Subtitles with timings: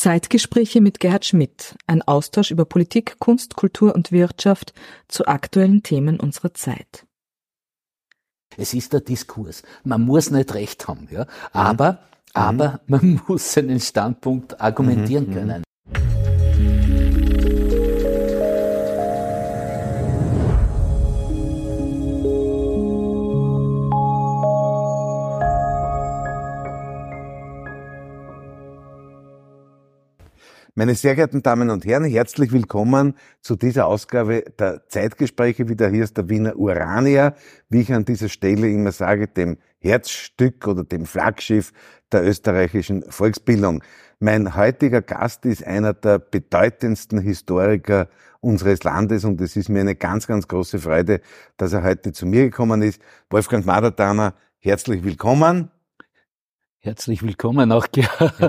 [0.00, 4.72] Zeitgespräche mit Gerhard Schmidt, ein Austausch über Politik, Kunst, Kultur und Wirtschaft
[5.08, 7.06] zu aktuellen Themen unserer Zeit.
[8.56, 9.62] Es ist der Diskurs.
[9.84, 11.26] Man muss nicht recht haben, ja.
[11.52, 11.98] Aber, mhm.
[12.32, 15.34] aber man muss seinen Standpunkt argumentieren mhm.
[15.34, 15.64] können.
[30.74, 35.68] Meine sehr geehrten Damen und Herren, herzlich willkommen zu dieser Ausgabe der Zeitgespräche.
[35.68, 37.34] Wieder hier ist der Wiener Urania,
[37.68, 41.72] wie ich an dieser Stelle immer sage, dem Herzstück oder dem Flaggschiff
[42.12, 43.82] der österreichischen Volksbildung.
[44.20, 48.08] Mein heutiger Gast ist einer der bedeutendsten Historiker
[48.40, 51.20] unseres Landes und es ist mir eine ganz, ganz große Freude,
[51.56, 53.02] dass er heute zu mir gekommen ist.
[53.28, 55.70] Wolfgang Madertaner, herzlich willkommen.
[56.82, 57.86] Herzlich willkommen auch.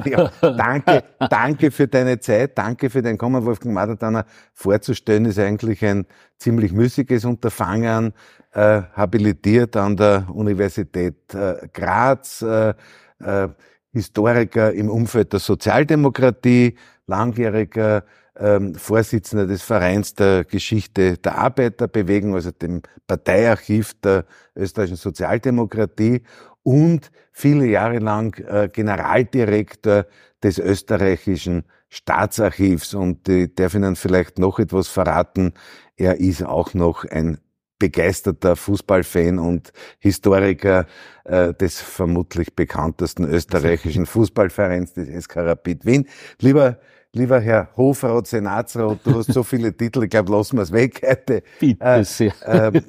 [0.05, 3.43] Ja, danke, danke für deine Zeit, danke für dein Kommen.
[3.43, 6.05] Wolfgang Madertaner vorzustellen ist eigentlich ein
[6.37, 8.13] ziemlich müßiges Unterfangen,
[8.53, 12.73] äh, habilitiert an der Universität äh, Graz, äh,
[13.19, 13.49] äh,
[13.91, 16.77] Historiker im Umfeld der Sozialdemokratie,
[17.07, 18.05] langjähriger
[18.41, 24.25] ähm, Vorsitzender des Vereins der Geschichte der Arbeiterbewegung, also dem Parteiarchiv der
[24.55, 26.23] österreichischen Sozialdemokratie
[26.63, 30.05] und viele Jahre lang äh, Generaldirektor
[30.43, 32.93] des österreichischen Staatsarchivs.
[32.93, 35.53] Und ich darf Ihnen vielleicht noch etwas verraten.
[35.95, 37.37] Er ist auch noch ein
[37.77, 40.85] begeisterter Fußballfan und Historiker
[41.25, 46.07] äh, des vermutlich bekanntesten österreichischen Fußballvereins, des SK Rapid Wien.
[46.39, 46.77] Lieber
[47.13, 51.01] Lieber Herr Hofrat, Senatsrat, du hast so viele Titel, ich glaube, lassen wir es weg
[51.05, 51.43] heute.
[51.59, 52.33] Bitte äh, sehr.
[52.47, 52.81] Äh,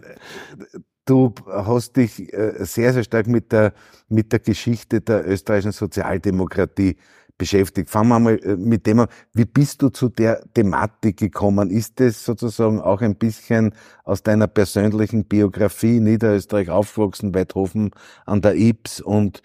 [1.05, 3.73] Du hast dich äh, sehr, sehr stark mit der,
[4.09, 6.97] mit der Geschichte der österreichischen Sozialdemokratie
[7.37, 7.91] beschäftigt.
[7.91, 9.09] Fangen wir mal äh, mit dem an.
[9.33, 11.71] Wie bist du zu der Thematik gekommen?
[11.71, 17.91] Ist das sozusagen auch ein bisschen aus deiner persönlichen Biografie Niederösterreich aufgewachsen, Weidhofen
[18.25, 19.43] an der Ips und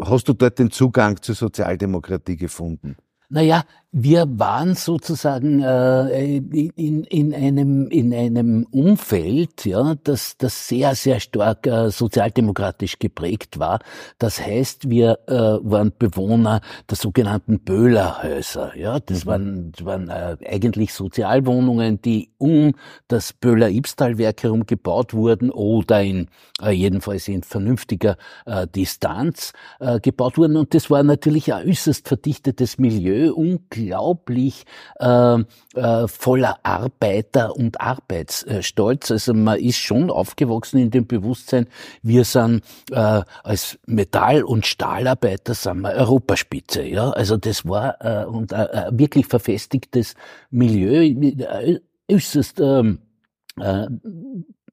[0.00, 2.96] hast du dort den Zugang zur Sozialdemokratie gefunden?
[3.28, 3.64] Naja,
[3.98, 11.18] wir waren sozusagen äh, in, in, einem, in einem Umfeld, ja, das, das sehr, sehr
[11.18, 13.78] stark äh, sozialdemokratisch geprägt war.
[14.18, 16.60] Das heißt, wir äh, waren Bewohner
[16.90, 18.76] der sogenannten Böhlerhäuser.
[18.76, 19.28] Ja, das mhm.
[19.30, 22.74] waren, das waren äh, eigentlich Sozialwohnungen, die um
[23.08, 26.28] das Böhler-Ibstal-Werk herum gebaut wurden oder in
[26.60, 30.58] äh, jedenfalls in vernünftiger äh, Distanz äh, gebaut wurden.
[30.58, 34.64] Und das war natürlich ein äußerst verdichtetes Milieu, unglaublich
[34.98, 35.38] äh,
[35.74, 39.10] äh, voller Arbeiter und Arbeitsstolz.
[39.10, 41.66] Also man ist schon aufgewachsen in dem Bewusstsein,
[42.02, 46.82] wir sind äh, als Metall- und Stahlarbeiter sind wir Europaspitze.
[46.82, 47.10] Ja?
[47.10, 50.14] Also das war äh, und äh, wirklich verfestigtes
[50.50, 53.00] Milieu, äh, äußerst ähm,
[53.60, 53.86] äh,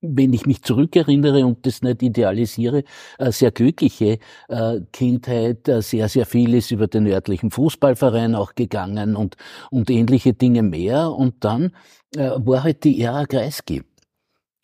[0.03, 2.83] wenn ich mich zurückerinnere und das nicht idealisiere,
[3.17, 4.19] äh, sehr glückliche
[4.49, 9.37] äh, Kindheit, äh, sehr, sehr viel ist über den örtlichen Fußballverein auch gegangen und,
[9.71, 11.11] und ähnliche Dinge mehr.
[11.11, 11.71] Und dann
[12.15, 13.81] war halt die Ära Kreisky.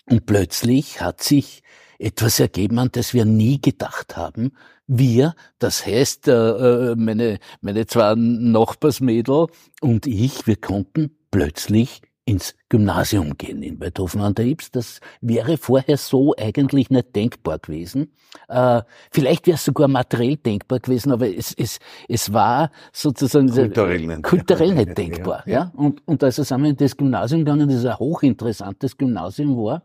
[0.08, 1.64] Und plötzlich hat sich
[1.98, 4.52] etwas ergeben, an das wir nie gedacht haben.
[4.86, 9.48] Wir, das heißt, meine, meine zwei Nachbarsmädel
[9.82, 14.69] und ich, wir konnten plötzlich ins Gymnasium gehen in Beethoven an der Ips.
[14.69, 18.13] Das wäre vorher so eigentlich nicht denkbar gewesen.
[18.47, 24.06] Äh, vielleicht wäre es sogar materiell denkbar gewesen, aber es, es, es war sozusagen kulturell
[24.06, 25.44] nicht, kulturell nicht denkbar.
[25.47, 25.72] Ja, ja.
[25.75, 29.81] Und, und also sind wir in das Gymnasium gegangen, das ein hochinteressantes Gymnasium war,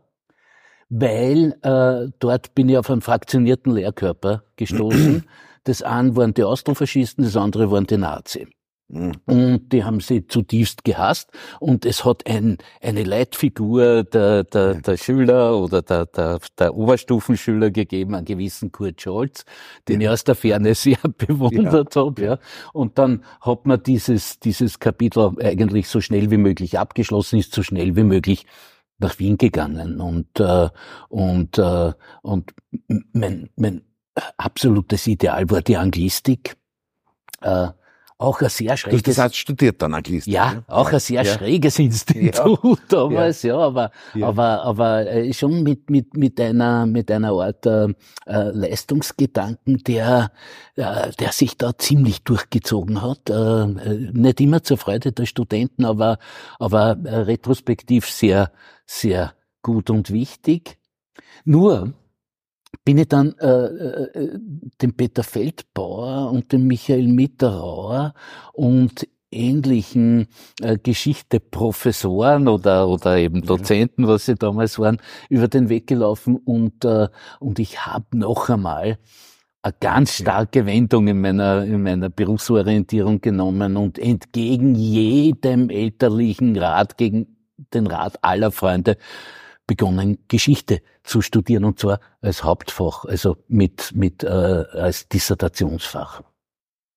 [0.90, 5.24] weil äh, dort bin ich auf einen fraktionierten Lehrkörper gestoßen.
[5.64, 8.48] das eine waren die Austrofaschisten, das andere waren die Nazis.
[8.88, 9.12] Mhm.
[9.26, 11.30] Und die haben sie zutiefst gehasst.
[11.58, 17.70] Und es hat ein, eine Leitfigur der, der, der Schüler oder der, der, der Oberstufenschüler
[17.70, 19.44] gegeben, einen gewissen Kurt Scholz,
[19.88, 20.08] den ja.
[20.08, 22.02] ich aus der Ferne sehr bewundert ja.
[22.02, 22.22] habe.
[22.22, 22.38] Ja.
[22.72, 27.62] Und dann hat man dieses, dieses Kapitel eigentlich so schnell wie möglich abgeschlossen, ist so
[27.62, 28.46] schnell wie möglich
[28.98, 30.00] nach Wien gegangen.
[30.00, 30.68] Und, äh,
[31.08, 31.92] und, äh,
[32.22, 32.54] und
[33.12, 33.82] mein, mein
[34.36, 36.56] absolutes Ideal war die Anglistik.
[37.40, 37.68] Äh,
[38.18, 39.02] auch ein sehr schräges.
[39.02, 40.32] Du hast studiert dann Anglistik.
[40.32, 41.32] Ja, auch ein sehr ja.
[41.32, 42.76] schräges Institut ja.
[42.88, 44.28] damals, ja, ja aber, ja.
[44.28, 47.88] aber, aber äh, schon mit, mit, mit einer, mit einer Art äh,
[48.26, 50.30] äh, Leistungsgedanken, der,
[50.76, 53.30] äh, der sich da ziemlich durchgezogen hat.
[53.30, 56.18] Äh, äh nicht immer zur Freude der Studenten, aber,
[56.58, 58.52] aber retrospektiv sehr,
[58.86, 60.78] sehr gut und wichtig.
[61.44, 61.94] Nur,
[62.84, 64.38] bin ich dann äh, äh,
[64.80, 68.14] dem Peter Feldbauer und dem Michael Mitterauer
[68.52, 70.28] und ähnlichen
[70.62, 74.98] äh, Geschichte-Professoren oder, oder eben Dozenten, was sie damals waren,
[75.28, 77.08] über den Weg gelaufen und, äh,
[77.40, 78.98] und ich habe noch einmal
[79.62, 86.98] eine ganz starke Wendung in meiner, in meiner Berufsorientierung genommen und entgegen jedem elterlichen Rat,
[86.98, 87.38] gegen
[87.72, 88.98] den Rat aller Freunde,
[89.66, 96.22] begonnen, Geschichte zu studieren und zwar als Hauptfach, also mit, mit äh, als Dissertationsfach.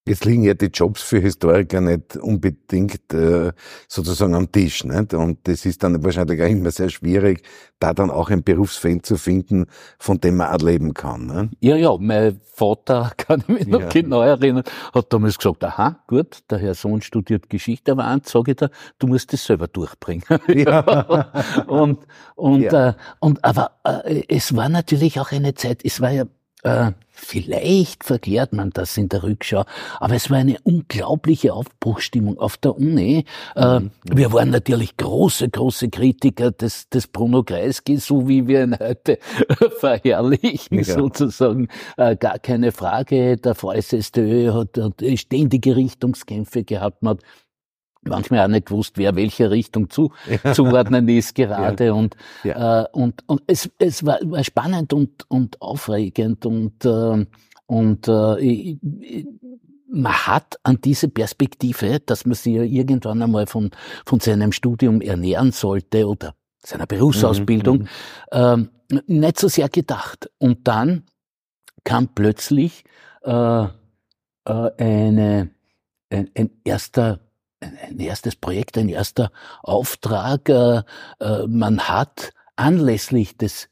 [0.08, 3.52] Jetzt liegen ja die Jobs für Historiker nicht unbedingt äh,
[3.88, 4.84] sozusagen am Tisch.
[4.84, 5.14] Nicht?
[5.14, 7.42] Und das ist dann wahrscheinlich auch immer sehr schwierig,
[7.78, 9.66] da dann auch ein Berufsfeld zu finden,
[9.98, 11.26] von dem man auch leben kann.
[11.26, 11.50] Ne?
[11.60, 13.88] Ja, ja, mein Vater, kann ich mich noch ja.
[13.88, 14.64] genau erinnern,
[14.94, 18.70] hat damals gesagt, aha, gut, der Herr Sohn studiert Geschichte, aber eins sage ich dir,
[18.98, 20.24] du musst das selber durchbringen.
[20.48, 20.80] Ja.
[21.66, 22.00] und,
[22.34, 22.88] und, ja.
[22.88, 26.24] äh, und, aber äh, es war natürlich auch eine Zeit, es war ja
[26.68, 29.64] äh, vielleicht verklärt man das in der Rückschau,
[29.98, 33.24] aber es war eine unglaubliche Aufbruchstimmung auf der Uni.
[33.56, 33.90] Äh, mhm.
[34.04, 39.18] Wir waren natürlich große, große Kritiker des, des Bruno Kreisky, so wie wir ihn heute
[39.78, 40.84] verherrlichen, ja.
[40.84, 41.68] sozusagen.
[41.96, 43.36] Äh, gar keine Frage.
[43.36, 47.02] Der VSSTÖ hat, hat ständige Richtungskämpfe gehabt.
[47.02, 47.24] Man hat
[48.08, 50.52] manchmal auch nicht gewusst, wer welche Richtung zu, ja.
[50.54, 51.86] zuordnen ist gerade.
[51.86, 51.92] Ja.
[51.92, 52.82] Und, ja.
[52.82, 57.26] Äh, und, und es, es war, war spannend und, und aufregend und, äh,
[57.66, 58.76] und äh,
[59.90, 63.70] man hat an diese Perspektive, dass man sich ja irgendwann einmal von,
[64.04, 67.88] von seinem Studium ernähren sollte oder seiner Berufsausbildung,
[68.32, 68.68] mhm.
[68.90, 70.30] äh, nicht so sehr gedacht.
[70.38, 71.04] Und dann
[71.84, 72.84] kam plötzlich
[73.22, 73.32] äh,
[73.62, 73.68] äh,
[74.44, 75.50] eine,
[76.10, 77.20] ein, ein erster
[77.60, 79.30] ein erstes Projekt, ein erster
[79.62, 80.48] Auftrag.
[80.48, 80.82] Äh,
[81.20, 83.68] äh, man hat anlässlich des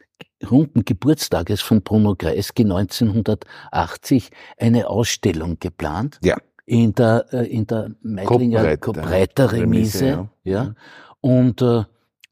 [0.50, 6.18] runden Geburtstages von Bruno Kreisky 1980 eine Ausstellung geplant.
[6.22, 6.36] Ja.
[6.64, 10.06] In der, äh, in der Meidlinger Breiter Remise.
[10.06, 10.28] Ja.
[10.44, 10.64] ja.
[10.64, 10.74] Mhm.
[11.20, 11.86] Und,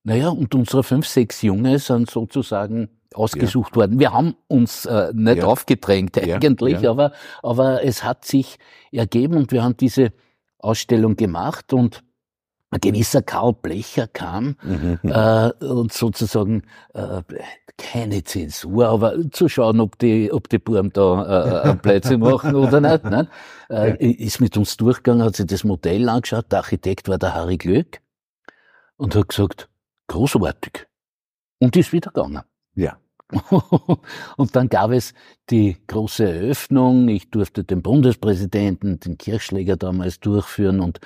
[0.05, 3.77] naja, und unsere fünf, sechs Junge sind sozusagen ausgesucht ja.
[3.77, 3.99] worden.
[3.99, 5.47] Wir haben uns äh, nicht ja.
[5.47, 6.91] aufgedrängt eigentlich, ja.
[6.91, 7.13] aber
[7.43, 8.59] aber es hat sich
[8.93, 10.13] ergeben und wir haben diese
[10.65, 12.03] Ausstellung gemacht und
[12.71, 14.99] ein gewisser Karl Blecher kam mhm.
[15.05, 16.63] äh, und sozusagen
[16.93, 17.23] äh,
[17.77, 22.81] keine Zensur, aber zu schauen, ob die, ob die Buben da äh, Plätze machen oder
[22.81, 23.05] nicht.
[23.11, 23.29] nicht?
[23.71, 23.95] Äh, ja.
[23.95, 26.51] Ist mit uns durchgegangen, hat sich das Modell angeschaut.
[26.51, 28.01] Der Architekt war der Harry Glück
[28.97, 29.69] und hat gesagt,
[30.09, 30.87] großartig.
[31.61, 32.43] Und ist wieder gegangen.
[32.75, 32.99] Ja.
[34.37, 35.15] und dann gab es
[35.51, 37.09] die große Eröffnung.
[37.09, 41.01] Ich durfte den Bundespräsidenten, den Kirchschläger damals durchführen und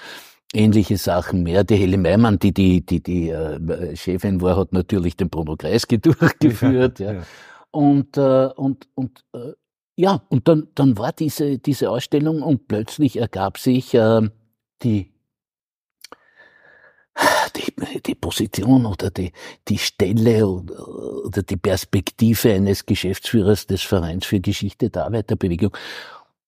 [0.52, 1.64] ähnliche Sachen mehr.
[1.64, 5.98] Die Helle Meimann, die die, die, die äh, Chefin war, hat natürlich den Bruno Kreisky
[6.00, 6.98] durchgeführt.
[7.00, 7.22] Ja, ja.
[7.70, 9.52] Und, äh, und, und äh,
[9.96, 14.22] ja, und dann, dann war diese, diese Ausstellung und plötzlich ergab sich äh,
[14.82, 15.12] die
[18.06, 19.32] die, Position oder die,
[19.68, 25.76] die Stelle oder, die Perspektive eines Geschäftsführers des Vereins für Geschichte der Arbeiterbewegung.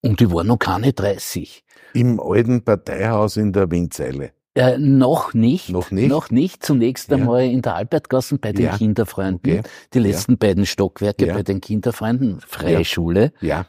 [0.03, 1.65] Und ich war noch keine 30.
[1.95, 4.33] Im alten Parteihaus in der Windseile.
[4.55, 5.71] Äh, noch nicht.
[5.71, 6.09] Noch nicht?
[6.09, 6.65] Noch nicht.
[6.65, 7.17] Zunächst ja.
[7.17, 8.77] einmal in der Albertgassen bei den ja.
[8.77, 9.61] Kinderfreunden.
[9.61, 9.63] Okay.
[9.95, 10.39] Die letzten ja.
[10.41, 12.41] beiden Stockwerke bei den Kinderfreunden.
[12.41, 13.33] Freie Schule.
[13.41, 13.67] Ja.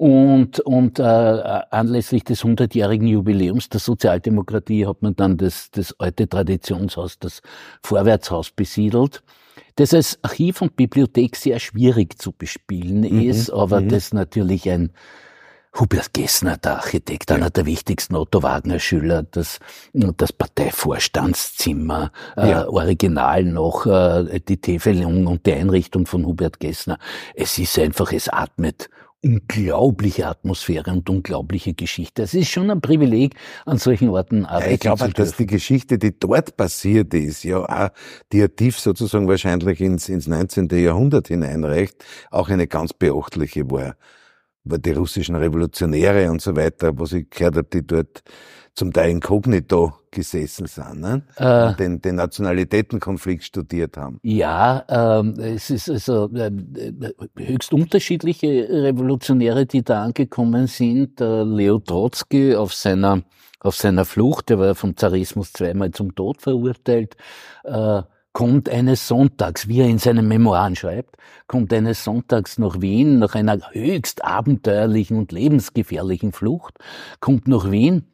[0.00, 6.26] Und, und äh, anlässlich des 100-jährigen Jubiläums der Sozialdemokratie hat man dann das, das alte
[6.26, 7.42] Traditionshaus, das
[7.82, 9.22] Vorwärtshaus besiedelt,
[9.76, 13.28] das als Archiv und Bibliothek sehr schwierig zu bespielen mhm.
[13.28, 13.90] ist, aber mhm.
[13.90, 14.90] das natürlich ein
[15.78, 17.36] Hubert Gessner, der Architekt, ja.
[17.36, 19.58] einer der wichtigsten Otto Wagner-Schüler, das,
[19.92, 22.62] das Parteivorstandszimmer, äh, ja.
[22.62, 26.98] äh, original noch, äh, die Täfelung und die Einrichtung von Hubert Gessner.
[27.34, 28.88] Es ist einfach, es atmet
[29.22, 32.22] unglaubliche Atmosphäre und unglaubliche Geschichte.
[32.22, 33.34] Es ist schon ein Privileg,
[33.66, 37.44] an solchen Orten arbeiten ja, ich glaube, zu dass die Geschichte, die dort passiert ist,
[37.44, 37.90] ja auch,
[38.32, 40.68] die ja tief sozusagen wahrscheinlich ins, ins 19.
[40.70, 43.96] Jahrhundert hineinreicht, auch eine ganz beachtliche war.
[44.64, 48.22] War die russischen Revolutionäre und so weiter, was ich gehört habe, die dort
[48.74, 51.22] zum Teil inkognito gesessen sind, ne?
[51.36, 54.18] Äh, den, den Nationalitätenkonflikt studiert haben.
[54.22, 56.50] Ja, ähm, es ist also äh,
[57.36, 61.20] höchst unterschiedliche Revolutionäre, die da angekommen sind.
[61.20, 63.22] Äh, Leo Trotsky auf seiner
[63.62, 67.16] auf seiner Flucht, der war vom Zarismus zweimal zum Tod verurteilt,
[67.64, 73.18] äh, kommt eines Sonntags, wie er in seinen Memoiren schreibt, kommt eines Sonntags nach Wien,
[73.18, 76.74] nach einer höchst abenteuerlichen und lebensgefährlichen Flucht,
[77.20, 78.04] kommt nach Wien,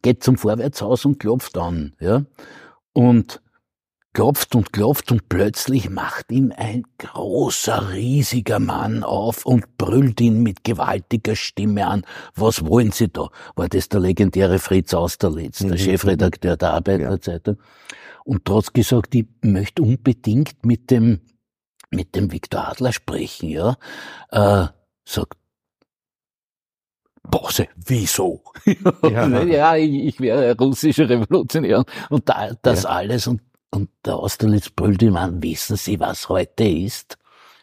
[0.00, 2.24] geht zum Vorwärtshaus und klopft an, ja.
[2.94, 3.42] Und
[4.14, 10.42] klopft und klopft und plötzlich macht ihm ein großer, riesiger Mann auf und brüllt ihn
[10.42, 12.04] mit gewaltiger Stimme an.
[12.34, 13.28] Was wollen Sie da?
[13.54, 15.78] War das der legendäre Fritz Austerlitz, der mhm.
[15.78, 17.56] Chefredakteur der Arbeiterzeitung.
[17.56, 17.62] Ja.
[18.24, 21.20] Und trotz gesagt, ich möchte unbedingt mit dem,
[21.90, 23.76] mit dem Viktor Adler sprechen, ja.
[24.30, 24.66] Äh,
[25.04, 25.38] sagt,
[27.22, 28.42] Bosse, wieso?
[29.02, 32.90] Ja, ja ich, ich, wäre russischer Revolutionär und da, das ja.
[32.90, 33.40] alles und
[33.74, 37.16] und der Austerlitz brüllt ihm an, wissen Sie, was heute ist?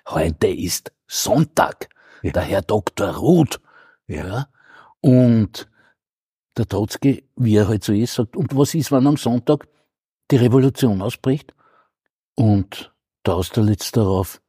[0.08, 1.89] Heute ist Sonntag.
[2.24, 2.32] Ja.
[2.32, 3.16] Der Herr Dr.
[3.16, 3.62] Ruth.
[4.08, 4.48] Ja.
[5.01, 5.70] Und
[6.58, 9.68] der Trotzki, wie er halt so ist, sagt, und was ist, wenn am Sonntag
[10.31, 11.53] die Revolution ausbricht?
[12.36, 12.93] Und
[13.25, 14.41] der Austerlitz darauf,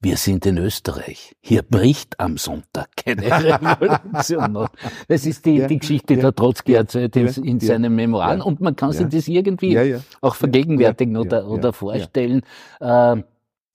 [0.00, 1.34] wir sind in Österreich.
[1.40, 4.68] Hier bricht am Sonntag keine Revolution.
[5.08, 8.40] Das ist die, die Geschichte ja, der Trotzki erzählt ja, in seinen Memoiren.
[8.40, 12.42] Und man kann sich das irgendwie auch vergegenwärtigen oder, oder vorstellen.
[12.80, 13.16] Äh,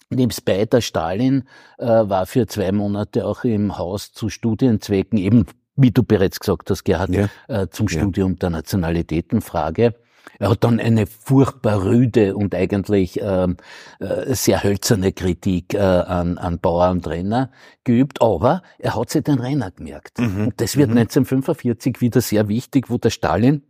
[0.10, 1.44] Nebstbei der Stalin
[1.78, 6.70] äh, war für zwei Monate auch im Haus zu Studienzwecken, eben wie du bereits gesagt
[6.70, 7.30] hast, Gerhard, ja.
[7.48, 9.96] äh, zum Studium der Nationalitätenfrage.
[10.40, 13.58] Er hat dann eine furchtbar rüde und eigentlich ähm,
[14.00, 17.52] äh, sehr hölzerne Kritik äh, an, an Bauer und Renner
[17.84, 20.20] geübt, aber er hat sich den Renner gemerkt.
[20.20, 20.48] Mhm.
[20.48, 20.98] Und das wird mhm.
[20.98, 23.64] 1945 wieder sehr wichtig, wo der Stalin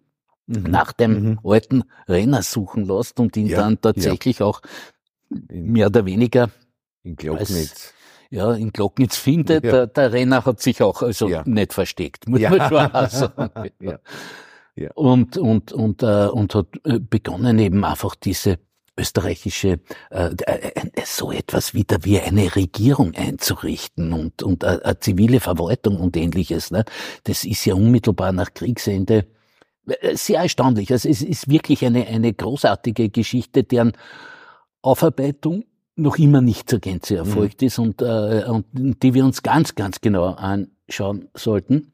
[0.47, 0.63] mhm.
[0.63, 1.39] nach dem mhm.
[1.43, 4.45] alten Renner suchen lässt und ihn ja, dann tatsächlich ja.
[4.45, 4.61] auch
[5.29, 6.49] mehr oder weniger
[7.03, 7.93] in Glocknitz.
[8.29, 9.63] ja, in Glocknitz findet.
[9.63, 9.71] Ja.
[9.71, 11.43] Der, der Renner hat sich auch also ja.
[11.45, 13.69] nicht versteckt, muss man schon sagen.
[13.79, 13.99] ja.
[14.75, 14.91] Ja.
[14.95, 18.59] Und, und, und, äh, und hat äh, begonnen eben einfach diese
[18.97, 19.79] österreichische
[20.11, 25.39] äh, äh, äh, so etwas wieder wie eine Regierung einzurichten und und äh, eine zivile
[25.39, 26.71] Verwaltung und ähnliches.
[26.71, 26.85] Ne?
[27.23, 29.25] Das ist ja unmittelbar nach Kriegsende
[30.13, 30.91] sehr erstaunlich.
[30.91, 33.93] Also es ist wirklich eine eine großartige Geschichte, deren
[34.81, 35.65] Aufarbeitung
[35.95, 37.67] noch immer nicht zur Gänze erfolgt mhm.
[37.67, 41.92] ist und, äh, und die wir uns ganz ganz genau anschauen sollten.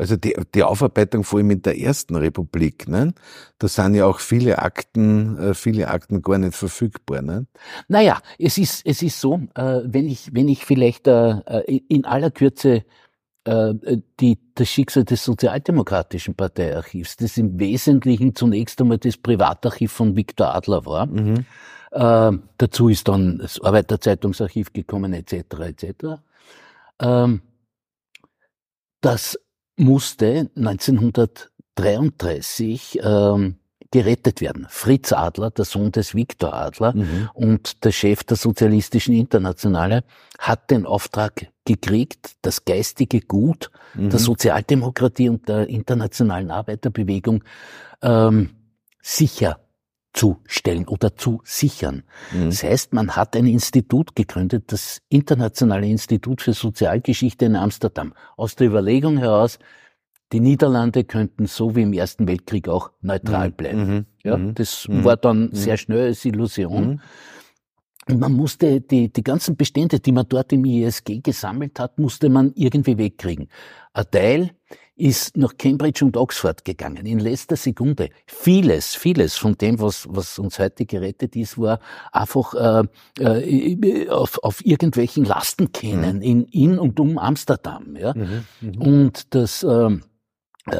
[0.00, 3.12] Also die, die Aufarbeitung vor allem in der ersten Republik, ne?
[3.58, 7.20] da sind ja auch viele Akten, äh, viele Akten gar nicht verfügbar.
[7.20, 7.46] Ne?
[7.86, 12.30] Naja, es ist, es ist so, äh, wenn ich, wenn ich vielleicht äh, in aller
[12.30, 12.84] Kürze
[13.42, 20.54] die, das Schicksal des Sozialdemokratischen Parteiarchivs, das im Wesentlichen zunächst einmal das Privatarchiv von Viktor
[20.54, 21.06] Adler war.
[21.06, 21.46] Mhm.
[21.90, 25.34] Äh, dazu ist dann das Arbeiterzeitungsarchiv gekommen, etc.
[25.60, 26.20] etc.
[27.00, 27.40] Ähm,
[29.00, 29.38] das
[29.80, 33.56] musste 1933 ähm,
[33.90, 34.66] gerettet werden.
[34.68, 37.28] Fritz Adler, der Sohn des Viktor Adler mhm.
[37.34, 40.04] und der Chef der Sozialistischen Internationale,
[40.38, 44.10] hat den Auftrag gekriegt, das geistige Gut mhm.
[44.10, 47.42] der Sozialdemokratie und der internationalen Arbeiterbewegung
[48.02, 48.50] ähm,
[49.02, 49.58] sicher
[50.12, 52.02] zu stellen oder zu sichern.
[52.32, 52.46] Mhm.
[52.46, 58.56] Das heißt, man hat ein Institut gegründet, das Internationale Institut für Sozialgeschichte in Amsterdam, aus
[58.56, 59.58] der Überlegung heraus,
[60.32, 63.52] die Niederlande könnten so wie im Ersten Weltkrieg auch neutral mhm.
[63.54, 63.94] bleiben.
[63.94, 64.06] Mhm.
[64.22, 64.54] Ja, mhm.
[64.54, 65.04] das mhm.
[65.04, 65.54] war dann mhm.
[65.54, 67.00] sehr schnell als Illusion.
[68.08, 72.28] Und man musste die, die ganzen Bestände, die man dort im ISG gesammelt hat, musste
[72.28, 73.48] man irgendwie wegkriegen.
[73.92, 74.50] Ein Teil
[75.00, 78.10] ist nach Cambridge und Oxford gegangen, in letzter Sekunde.
[78.26, 81.80] Vieles, vieles von dem, was, was uns heute gerettet ist, war
[82.12, 86.22] einfach äh, äh, auf, auf irgendwelchen Lastenkähnen mhm.
[86.22, 87.96] in, in und um Amsterdam.
[87.96, 88.14] Ja?
[88.14, 88.84] Mhm, mh.
[88.84, 89.90] Und das äh,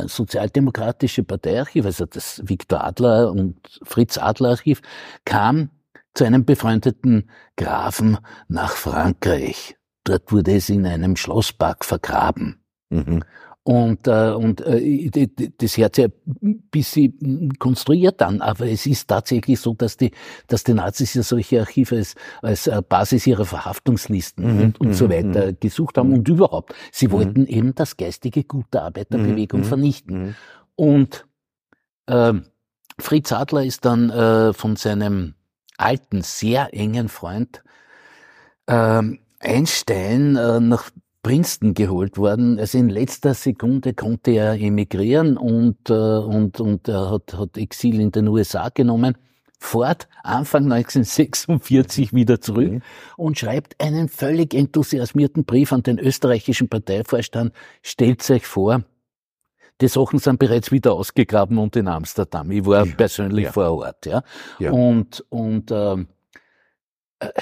[0.07, 4.83] Sozialdemokratische Parteiarchiv, also das Viktor Adler und Fritz Adler Archiv,
[5.25, 5.71] kam
[6.15, 9.77] zu einem befreundeten Grafen nach Frankreich.
[10.05, 12.63] Dort wurde es in einem Schlosspark vergraben.
[12.91, 13.25] Mhm.
[13.63, 16.07] Und, äh, und äh, das Herz ja
[16.43, 20.13] ein bisschen konstruiert dann, aber es ist tatsächlich so, dass die,
[20.47, 24.63] dass die Nazis ja solche Archive als, als äh, Basis ihrer Verhaftungslisten mhm.
[24.63, 25.11] und, und so mhm.
[25.11, 25.57] weiter mhm.
[25.61, 26.75] gesucht haben und überhaupt.
[26.91, 27.13] Sie mhm.
[27.13, 29.65] wollten eben das geistige Gut der Arbeiterbewegung mhm.
[29.65, 30.37] vernichten.
[30.75, 31.27] Und
[32.07, 32.33] äh,
[32.99, 35.35] Fritz Adler ist dann äh, von seinem
[35.77, 37.63] alten, sehr engen Freund
[38.67, 39.03] äh,
[39.41, 40.91] Einstein äh, nach
[41.23, 42.59] Princeton geholt worden.
[42.59, 48.01] Also in letzter Sekunde konnte er emigrieren und, äh, und, und er hat, hat Exil
[48.01, 49.17] in den USA genommen.
[49.63, 52.83] Fort Anfang 1946 wieder zurück mhm.
[53.19, 57.53] und schreibt einen völlig enthusiasmierten Brief an den österreichischen Parteivorstand.
[57.83, 58.83] Stellt euch vor,
[59.83, 62.51] die Sachen sind bereits wieder ausgegraben und in Amsterdam.
[62.51, 62.95] Ich war ja.
[62.95, 63.53] persönlich ja.
[63.53, 64.23] vor Ort, ja.
[64.59, 64.71] ja.
[64.71, 66.20] Und, und, ähm, äh,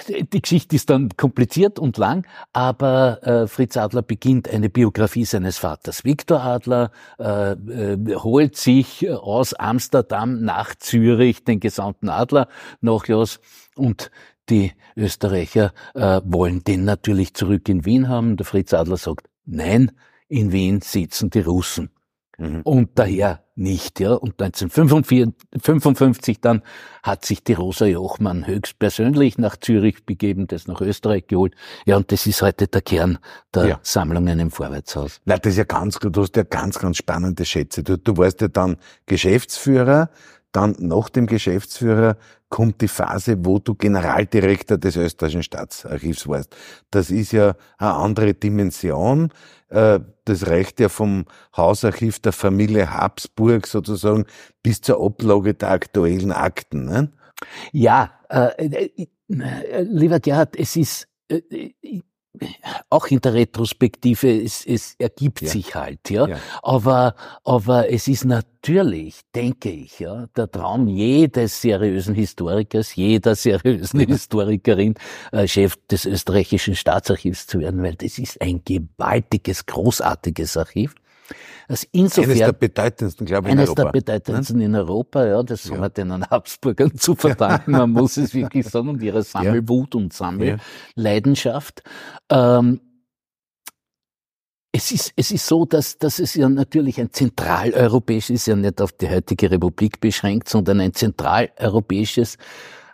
[0.09, 5.59] die Geschichte ist dann kompliziert und lang, aber äh, Fritz Adler beginnt eine Biografie seines
[5.59, 6.05] Vaters.
[6.05, 12.49] Viktor Adler äh, äh, holt sich aus Amsterdam nach Zürich den gesamten Adler
[12.81, 13.41] Nachlass
[13.77, 14.11] und
[14.49, 18.37] die Österreicher äh, wollen den natürlich zurück in Wien haben.
[18.37, 19.93] Der Fritz Adler sagt, nein,
[20.29, 21.91] in Wien sitzen die Russen.
[22.39, 22.63] Mhm.
[22.63, 24.13] Und daher nicht, ja.
[24.13, 26.63] Und 1955 dann
[27.03, 31.55] hat sich die Rosa Jochmann höchstpersönlich nach Zürich begeben, das nach Österreich geholt.
[31.85, 33.19] Ja, und das ist heute der Kern
[33.53, 33.81] der ja.
[33.83, 35.21] Sammlungen im Vorwärtshaus.
[35.25, 36.17] Na, das ist ja ganz gut.
[36.17, 37.83] Du hast ja ganz, ganz spannende Schätze.
[37.83, 38.77] Du, du warst ja dann
[39.07, 40.11] Geschäftsführer,
[40.53, 42.17] dann nach dem Geschäftsführer
[42.49, 46.57] kommt die Phase, wo du Generaldirektor des österreichischen Staatsarchivs warst.
[46.91, 49.31] Das ist ja eine andere Dimension.
[49.69, 54.25] Äh, das reicht ja vom Hausarchiv der Familie Habsburg sozusagen
[54.63, 56.85] bis zur Ablage der aktuellen Akten.
[56.87, 57.13] Ne?
[57.73, 61.73] Ja, äh, äh, äh lieber Gerhard, es ist, äh,
[62.91, 65.49] auch in der Retrospektive, es, es ergibt ja.
[65.49, 66.29] sich halt, ja?
[66.29, 66.39] ja.
[66.63, 67.15] Aber,
[67.45, 74.95] aber es ist natürlich, denke ich, ja, der Traum jedes seriösen Historikers, jeder seriösen Historikerin,
[75.33, 80.95] äh, Chef des österreichischen Staatsarchivs zu werden, weil das ist ein gewaltiges, großartiges Archiv.
[81.69, 83.83] Also insofern, eines der bedeutendsten, glaube ich, in eines Europa.
[83.83, 85.75] Eines der bedeutendsten in Europa, ja, das ja.
[85.75, 90.01] haben wir den Habsburgern zu verdanken, man muss es wirklich sagen, und ihre Sammelwut ja.
[90.01, 91.83] und Sammelleidenschaft.
[92.31, 92.81] Ähm,
[94.73, 98.81] es ist, es ist so, dass, dass es ja natürlich ein zentraleuropäisches, ist ja nicht
[98.81, 102.37] auf die heutige Republik beschränkt, sondern ein zentraleuropäisches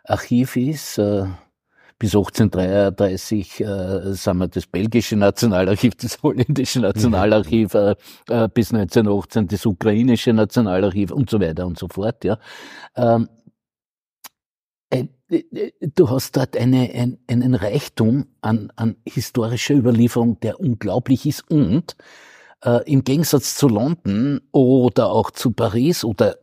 [0.04, 0.98] Archiv ist.
[0.98, 1.26] Äh,
[2.04, 7.94] bis 1833 äh, sind wir das belgische Nationalarchiv, das holländische Nationalarchiv, äh,
[8.28, 12.22] äh, bis 1918 das ukrainische Nationalarchiv und so weiter und so fort.
[12.24, 12.38] Ja.
[12.94, 13.30] Ähm,
[14.90, 21.24] äh, äh, du hast dort eine, ein, einen Reichtum an, an historischer Überlieferung, der unglaublich
[21.24, 21.96] ist und
[22.64, 26.36] äh, im Gegensatz zu London oder auch zu Paris oder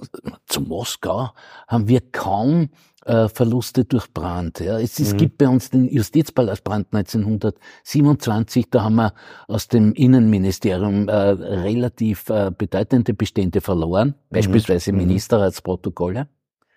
[0.48, 1.30] zu Moskau
[1.68, 2.70] haben wir kaum
[3.06, 4.60] äh, Verluste durch Brand.
[4.60, 4.80] Ja.
[4.80, 5.18] Es, es mhm.
[5.18, 9.14] gibt bei uns den Justizpalastbrand 1927, da haben wir
[9.48, 14.36] aus dem Innenministerium äh, relativ äh, bedeutende Bestände verloren, mhm.
[14.36, 15.00] beispielsweise mhm.
[15.00, 16.28] Ministerratsprotokolle.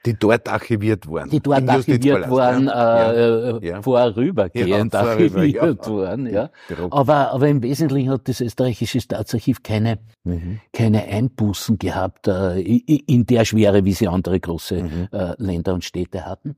[0.06, 1.30] Die dort archiviert wurden.
[1.30, 3.12] Die dort archiviert wurden, ja.
[3.12, 3.82] Äh, ja.
[3.82, 6.50] vorübergehend ja, archiviert wurden, ja.
[6.90, 10.60] Aber, aber im Wesentlichen hat das österreichische Staatsarchiv keine, mhm.
[10.72, 15.08] keine Einbußen gehabt, äh, in der Schwere, wie sie andere große mhm.
[15.10, 16.56] äh, Länder und Städte hatten.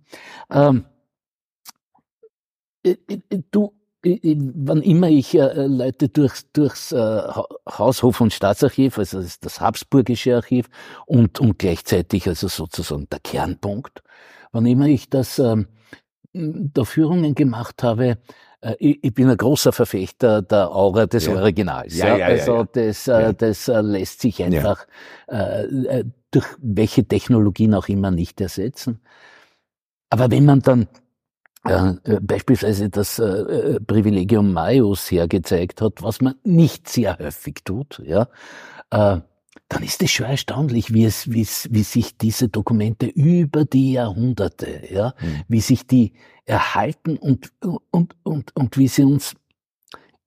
[0.51, 0.85] Ähm,
[2.83, 3.76] äh, äh, du,
[4.55, 6.97] wann immer ich äh, Leute durchs, durchs äh,
[7.67, 10.69] Haushof- und Staatsarchiv, also das, das Habsburgische Archiv
[11.07, 14.03] und, und gleichzeitig also sozusagen der Kernpunkt,
[14.53, 15.67] wann immer ich das ähm,
[16.33, 18.19] da Führungen gemacht habe,
[18.61, 21.35] äh, ich, ich, bin ein großer Verfechter der Aura des ja.
[21.35, 21.97] Originals.
[21.97, 24.87] Ja, ja, also das, äh, das äh, lässt sich einfach
[25.29, 29.01] äh, äh, durch welche Technologien auch immer nicht ersetzen.
[30.11, 30.87] Aber wenn man dann äh,
[32.21, 38.29] beispielsweise das äh, Privilegium Maius hergezeigt hat, was man nicht sehr häufig tut, ja,
[38.91, 39.21] äh,
[39.69, 43.93] dann ist es schon erstaunlich, wie es, wie es, wie sich diese Dokumente über die
[43.93, 45.43] Jahrhunderte, ja, mhm.
[45.49, 46.13] wie sich die
[46.45, 47.53] erhalten und,
[47.91, 49.35] und, und, und wie sie uns,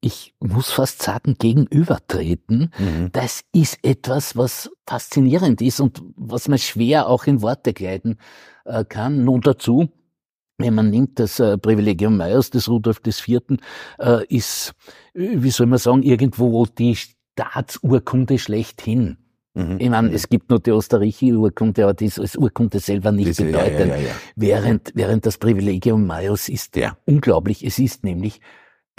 [0.01, 2.73] ich muss fast sagen, gegenübertreten.
[2.77, 3.09] Mhm.
[3.13, 8.17] Das ist etwas, was faszinierend ist und was man schwer auch in Worte kleiden
[8.65, 9.23] äh, kann.
[9.23, 9.89] Nun dazu,
[10.59, 13.39] wenn man nimmt das äh, Privilegium Meyers des Rudolf IV.,
[13.97, 14.73] äh, ist,
[15.13, 19.17] wie soll man sagen, irgendwo die Staatsurkunde schlechthin.
[19.53, 19.77] Mhm.
[19.79, 23.29] Ich meine, es gibt nur die österreichische Urkunde, aber die ist als Urkunde selber nicht
[23.29, 23.87] Diese, bedeutend.
[23.87, 26.97] Ja, ja, ja, während, während das Privilegium Maius ist ja.
[27.05, 27.65] unglaublich.
[27.65, 28.41] Es ist nämlich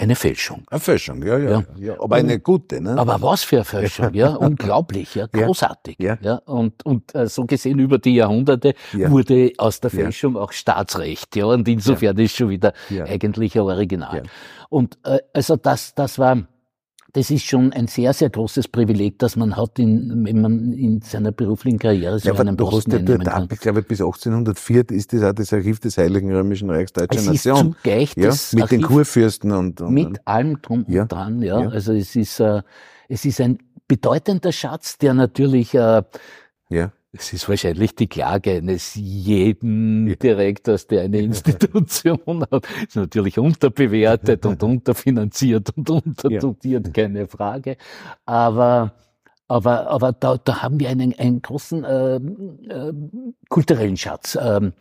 [0.01, 0.63] eine Fälschung.
[0.69, 1.63] Eine Fälschung, ja, ja.
[1.77, 1.93] ja.
[2.01, 2.97] aber eine gute, ne?
[2.97, 5.97] Aber was für eine Fälschung, ja, unglaublich, ja, großartig.
[5.99, 6.17] Ja.
[6.21, 6.35] ja.
[6.45, 9.11] Und, und äh, so gesehen über die Jahrhunderte ja.
[9.11, 14.23] wurde aus der Fälschung auch Staatsrecht, ja, und insofern ist schon wieder eigentlich ein Original.
[14.69, 16.37] Und äh, also das, das war
[17.13, 21.01] das ist schon ein sehr, sehr großes Privileg, das man hat, in, wenn man in
[21.01, 23.49] seiner beruflichen Karriere so ja, einen Posten einnehmen kann.
[23.51, 27.25] Ich glaube, bis 1804 ist das auch das Archiv des Heiligen Römischen Reichs Deutscher es
[27.25, 27.55] Nation.
[27.55, 31.03] Ist zugleich ja, mit Archiv den Kurfürsten und, und mit allem drum ja.
[31.03, 31.41] und dran.
[31.41, 31.61] Ja.
[31.61, 31.69] ja.
[31.69, 32.61] Also es ist, äh,
[33.09, 36.03] es ist ein bedeutender Schatz, der natürlich äh,
[36.69, 42.65] ja es ist wahrscheinlich die Klage eines jeden Direktors, der eine Institution hat.
[42.87, 46.93] Ist natürlich unterbewertet und unterfinanziert und unterdotiert, ja.
[46.93, 47.77] keine Frage.
[48.25, 48.93] Aber
[49.47, 52.93] aber, aber da, da haben wir einen, einen großen äh, äh,
[53.49, 54.37] kulturellen Schatz.
[54.41, 54.71] Ähm,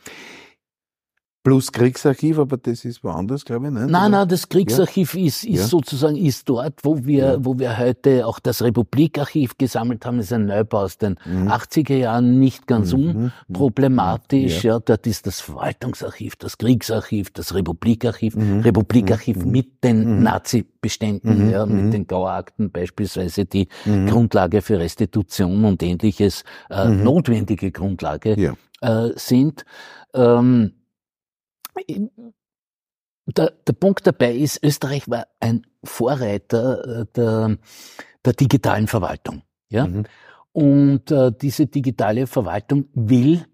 [1.43, 3.89] Plus Kriegsarchiv, aber das ist woanders, glaube ich, nicht?
[3.89, 5.25] Nein, nein, das Kriegsarchiv ja.
[5.25, 5.67] ist, ist ja.
[5.67, 7.37] sozusagen ist dort, wo wir, ja.
[7.45, 10.19] wo wir heute auch das Republikarchiv gesammelt haben.
[10.19, 11.49] Das ist ein Neubau aus den mhm.
[11.49, 13.33] 80er Jahren, nicht ganz mhm.
[13.49, 14.65] unproblematisch.
[14.65, 14.81] Ja.
[14.81, 18.61] dort ist das Verwaltungsarchiv, das Kriegsarchiv, das Republikarchiv, mhm.
[18.61, 19.51] Republikarchiv mhm.
[19.51, 20.23] mit den mhm.
[20.23, 21.51] Nazi-Beständen, mhm.
[21.53, 29.09] ja, mit den Gauakten beispielsweise, die Grundlage für Restitution und ähnliches, äh, notwendige Grundlage äh,
[29.17, 29.65] sind.
[30.13, 30.73] Ähm,
[33.37, 37.59] der, der Punkt dabei ist, Österreich war ein Vorreiter äh, der,
[38.25, 39.43] der digitalen Verwaltung.
[39.69, 39.87] Ja?
[39.87, 40.05] Mhm.
[40.53, 43.45] Und äh, diese digitale Verwaltung will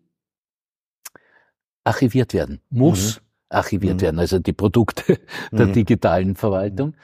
[1.85, 3.27] archiviert werden, muss mhm.
[3.51, 4.01] archiviert mhm.
[4.01, 5.19] werden, also die Produkte
[5.53, 5.73] der mhm.
[5.73, 6.95] digitalen Verwaltung.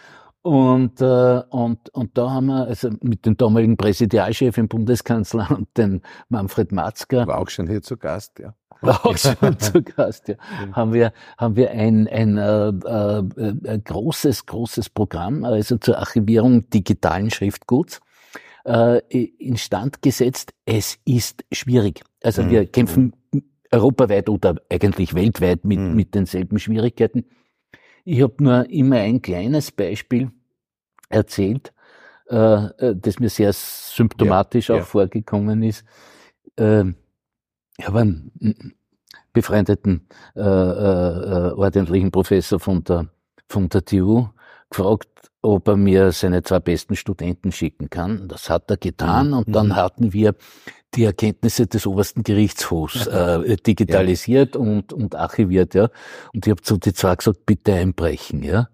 [0.41, 5.69] Und, äh, und, und da haben wir also mit dem damaligen Präsidialchef im Bundeskanzler und
[5.77, 7.27] dem Manfred Matzker.
[7.29, 8.55] War auch schon hier zu Gast, ja.
[8.83, 10.35] War auch schon zu Gast, ja.
[10.73, 17.31] Haben wir, haben wir ein, ein äh, äh, großes, großes Programm, also zur Archivierung digitalen
[17.31, 18.01] Schriftguts
[18.65, 18.99] äh,
[19.39, 20.53] instand gesetzt.
[20.65, 22.03] Es ist schwierig.
[22.23, 22.51] Also mhm.
[22.51, 23.13] wir kämpfen
[23.71, 25.95] europaweit oder eigentlich weltweit mit, mhm.
[25.95, 27.25] mit denselben Schwierigkeiten.
[28.05, 30.31] Ich habe nur immer ein kleines Beispiel
[31.09, 31.73] erzählt,
[32.29, 34.85] äh, äh, das mir sehr symptomatisch ja, auch ja.
[34.85, 35.85] vorgekommen ist.
[36.57, 36.85] Äh,
[37.79, 38.75] ich habe einen
[39.33, 40.07] befreundeten
[40.37, 43.09] äh, äh, äh, ordentlichen Professor von der,
[43.49, 44.29] von der TU
[44.71, 45.09] gefragt,
[45.43, 48.29] ob er mir seine zwei besten Studenten schicken kann.
[48.29, 49.39] Das hat er getan mhm.
[49.39, 49.77] und dann mhm.
[49.77, 50.35] hatten wir
[50.95, 54.61] die Erkenntnisse des obersten Gerichtshofs äh, digitalisiert ja.
[54.61, 55.89] und, und archiviert, ja.
[56.35, 58.69] Und ich habe zu die zwei gesagt, bitte einbrechen, ja.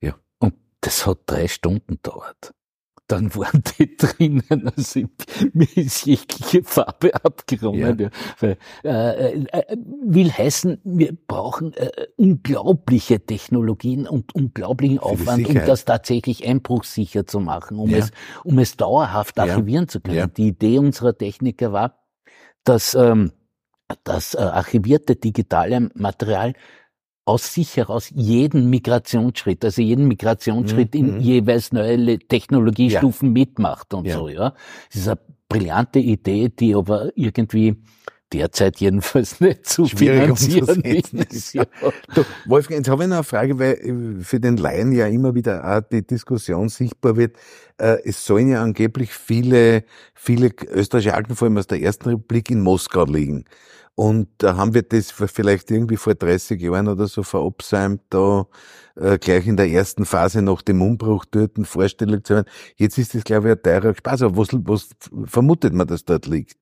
[0.00, 0.14] Ja.
[0.38, 2.54] Und das hat drei Stunden dauert
[3.08, 5.00] dann waren die drinnen, also
[5.52, 7.98] mir ist jegliche Farbe abgerungen.
[7.98, 8.10] Ja.
[8.38, 15.86] Weil, äh, äh, will heißen, wir brauchen äh, unglaubliche Technologien und unglaublichen Aufwand, um das
[15.86, 17.98] tatsächlich einbruchsicher zu machen, um, ja.
[17.98, 18.10] es,
[18.44, 19.88] um es dauerhaft archivieren ja.
[19.88, 20.32] zu können.
[20.36, 22.04] Die Idee unserer Techniker war,
[22.64, 23.32] dass ähm,
[24.04, 26.52] das äh, archivierte digitale Material
[27.28, 31.00] aus sich heraus jeden Migrationsschritt, also jeden Migrationsschritt mhm.
[31.00, 33.32] in jeweils neue Technologiestufen ja.
[33.32, 34.16] mitmacht und ja.
[34.16, 34.54] so, ja.
[34.88, 37.76] Das ist eine brillante Idee, die aber irgendwie
[38.32, 41.52] derzeit jedenfalls nicht zu Schwierig finanzieren ist.
[41.52, 41.64] Ja.
[42.14, 45.34] Du, Wolfgang, jetzt habe ich noch eine Frage, weil äh, für den Laien ja immer
[45.34, 47.36] wieder auch die Diskussion sichtbar wird.
[47.76, 52.50] Äh, es sollen ja angeblich viele, viele österreichische Alten, vor allem aus der Ersten Republik,
[52.50, 53.44] in Moskau liegen.
[53.98, 58.46] Und da haben wir das vielleicht irgendwie vor 30 Jahren oder so verabsäumt, da
[58.94, 62.46] äh, gleich in der ersten Phase nach dem Umbruch dort vorstellig zu werden.
[62.76, 64.22] Jetzt ist das, glaube ich, ein teurer Spaß.
[64.22, 64.90] Aber was, was
[65.24, 66.58] vermutet man, dass dort liegt?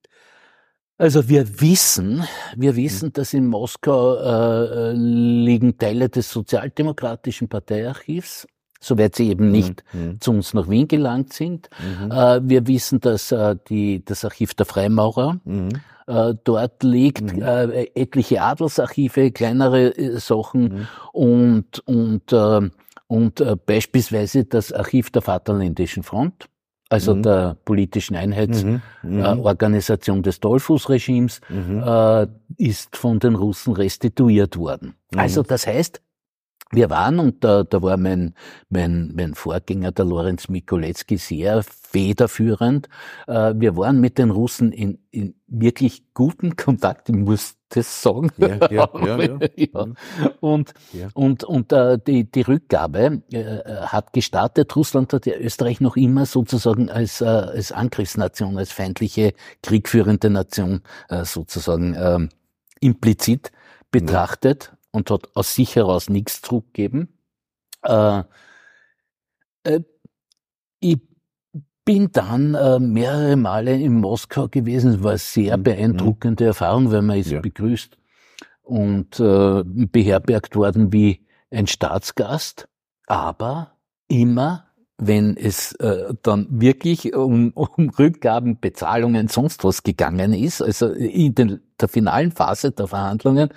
[0.96, 2.24] Also wir wissen,
[2.56, 8.46] wir wissen, dass in Moskau äh, liegen Teile des sozialdemokratischen Parteiarchivs,
[8.80, 10.20] soweit sie eben nicht mhm.
[10.20, 11.68] zu uns nach Wien gelangt sind.
[11.78, 12.10] Mhm.
[12.10, 15.70] Äh, wir wissen, dass äh, die, das Archiv der Freimaurer mhm
[16.06, 17.42] äh, dort liegt, mhm.
[17.42, 20.88] äh, etliche Adelsarchive, kleinere äh, Sachen mhm.
[21.12, 22.70] und, und, äh,
[23.08, 26.48] und beispielsweise das Archiv der Vaterländischen Front
[26.88, 27.22] also mhm.
[27.22, 30.20] der politischen Einheitsorganisation mhm.
[30.20, 30.22] mhm.
[30.22, 31.82] des Dollfuß-Regimes, mhm.
[32.58, 34.94] ist von den Russen restituiert worden.
[35.12, 35.18] Mhm.
[35.18, 36.00] Also das heißt,
[36.72, 38.34] wir waren, und da, da war mein,
[38.70, 42.88] mein, mein Vorgänger, der Lorenz Mikolecki, sehr federführend.
[43.28, 48.32] Äh, wir waren mit den Russen in, in wirklich guten Kontakt, ich muss das sagen.
[48.36, 49.38] Ja, ja, ja, ja.
[49.56, 49.86] ja.
[50.40, 50.74] Und,
[51.14, 54.74] und, und äh, die, die Rückgabe äh, hat gestartet.
[54.74, 60.80] Russland hat ja Österreich noch immer sozusagen als, äh, als Angriffsnation, als feindliche, kriegführende Nation
[61.10, 62.28] äh, sozusagen äh,
[62.80, 63.52] implizit
[63.92, 67.08] betrachtet und hat aus sich heraus nichts zurückgegeben.
[67.82, 68.22] Äh,
[69.64, 69.80] äh,
[70.80, 70.98] ich
[71.84, 74.94] bin dann äh, mehrere Male in Moskau gewesen.
[74.94, 75.62] Es war eine sehr mhm.
[75.64, 76.48] beeindruckende mhm.
[76.48, 77.40] Erfahrung, weil man ist ja.
[77.40, 77.98] begrüßt
[78.62, 82.68] und äh, beherbergt worden wie ein Staatsgast,
[83.06, 83.76] aber
[84.08, 84.66] immer
[84.98, 91.34] wenn es äh, dann wirklich um, um Rückgaben, Bezahlungen, sonst was gegangen ist, also in
[91.34, 93.50] den, der finalen Phase der Verhandlungen,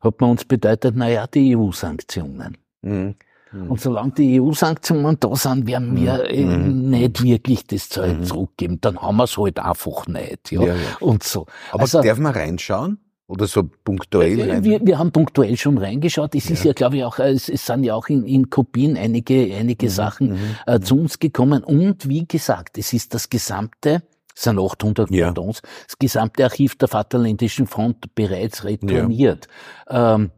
[0.00, 2.56] hat man uns bedeutet, naja, die EU-Sanktionen.
[2.82, 3.14] Mhm.
[3.52, 3.70] Mhm.
[3.70, 6.84] Und solange die EU-Sanktionen da sind, werden wir mhm.
[6.84, 6.90] mhm.
[6.90, 8.24] nicht wirklich das Zeug mhm.
[8.24, 8.80] zurückgeben.
[8.80, 10.52] Dann haben wir es halt einfach nicht.
[10.52, 10.96] Ja, ja, ja.
[11.00, 11.46] Und so.
[11.72, 12.98] Aber also, darf man reinschauen?
[13.26, 14.40] Oder so punktuell?
[14.40, 14.64] Äh, rein?
[14.64, 16.34] Wir, wir haben punktuell schon reingeschaut.
[16.34, 16.54] Es ja.
[16.54, 19.86] ist ja, glaube ich, auch, es, es sind ja auch in, in Kopien einige, einige
[19.86, 19.90] mhm.
[19.90, 20.56] Sachen mhm.
[20.66, 21.62] äh, zu uns gekommen.
[21.62, 25.32] Und wie gesagt, es ist das gesamte es sind 800 ja.
[25.32, 25.62] das
[25.98, 29.48] gesamte Archiv der Vaterländischen Front bereits retourniert.
[29.88, 30.14] Ja.
[30.14, 30.30] Ähm,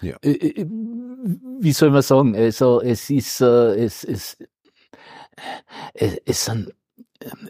[0.00, 0.16] ja.
[0.22, 0.66] Äh, äh,
[1.60, 4.36] wie soll man sagen, also es ist, äh, es, es,
[5.94, 6.72] es, es sind,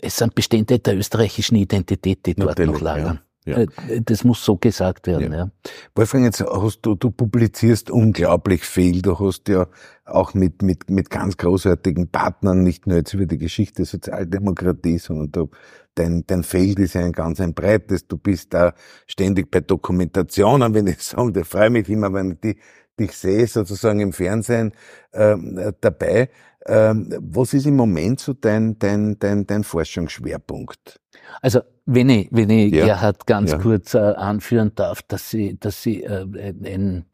[0.01, 3.21] es sind Bestände der österreichischen Identität, die dort Natürlich, noch lagern.
[3.49, 3.59] Ja.
[3.59, 3.67] Äh,
[4.03, 5.39] das muss so gesagt werden, ja.
[5.39, 5.51] ja.
[5.95, 9.03] Wolfgang, jetzt hast du, du publizierst unglaublich viel.
[9.03, 9.67] Du hast ja
[10.05, 14.99] auch mit, mit, mit ganz großartigen Partnern, nicht nur jetzt über die Geschichte der Sozialdemokratie,
[14.99, 15.51] sondern du,
[15.95, 18.07] dein, dein Feld ist ja ein ganz ein breites.
[18.07, 18.75] Du bist da
[19.07, 22.57] ständig bei Dokumentationen, wenn ich sage, da freue mich immer, wenn ich die,
[22.99, 24.73] dich sehe, sozusagen im Fernsehen
[25.13, 25.37] äh,
[25.81, 26.31] dabei.
[26.67, 31.01] Ähm, was ist im Moment so dein, dein, dein, dein Forschungsschwerpunkt?
[31.41, 32.85] Also wenn ich, wenn ich ja.
[32.85, 33.59] Gerhard ganz ja.
[33.59, 36.27] kurz äh, anführen darf, dass sie, dass sie äh,
[36.65, 37.07] ein,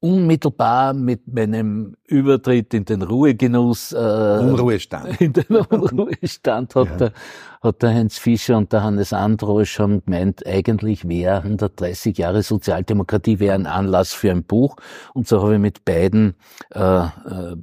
[0.00, 5.20] unmittelbar mit meinem Übertritt in den Ruhegenuss, äh, Unruhestand.
[5.20, 6.96] in den Unruhestand hat, ja.
[6.96, 7.12] der,
[7.60, 13.40] hat der Heinz Fischer und der Hannes Androsch schon gemeint, eigentlich wäre 130 Jahre Sozialdemokratie
[13.40, 14.76] wäre ein Anlass für ein Buch.
[15.14, 16.36] Und so habe ich mit beiden
[16.74, 17.08] äh, äh,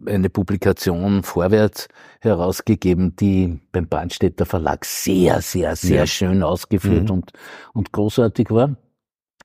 [0.06, 1.88] eine Publikation vorwärts
[2.19, 6.08] herausgegeben, die beim Brandstätter Verlag sehr, sehr, sehr ja.
[6.08, 7.12] schön ausgeführt mhm.
[7.12, 7.32] und,
[7.74, 8.76] und großartig war.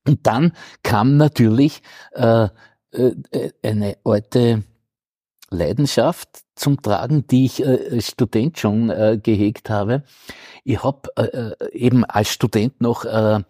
[0.07, 2.49] Und dann kam natürlich äh,
[3.63, 4.65] eine alte
[5.51, 10.05] Leidenschaft zum Tragen, die ich äh, als Student schon äh, gehegt habe.
[10.65, 13.41] Ich habe äh, äh, eben als Student noch äh,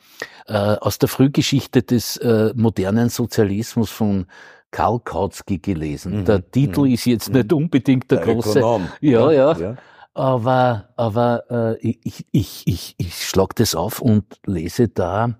[0.46, 4.26] äh, aus der Frühgeschichte des äh, modernen Sozialismus von
[4.70, 6.20] Karl Kautsky gelesen.
[6.20, 6.24] Mhm.
[6.24, 6.94] Der Titel mhm.
[6.94, 8.61] ist jetzt nicht unbedingt der, der große.
[8.61, 9.59] Ja, ja, ja.
[9.59, 9.76] ja.
[10.14, 15.37] Aber, aber äh, ich, ich, ich, ich schlag das auf und lese da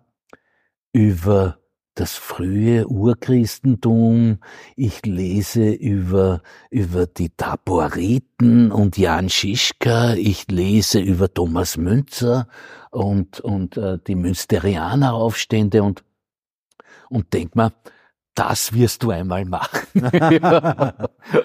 [0.93, 1.60] über
[2.01, 4.39] das frühe Urchristentum,
[4.75, 12.49] ich lese über, über die Taboriten und Jan Schischka, ich lese über Thomas Münzer
[12.91, 16.03] und, und äh, die Münsterianeraufstände und,
[17.11, 17.71] und denk mal,
[18.35, 20.03] das wirst du einmal machen.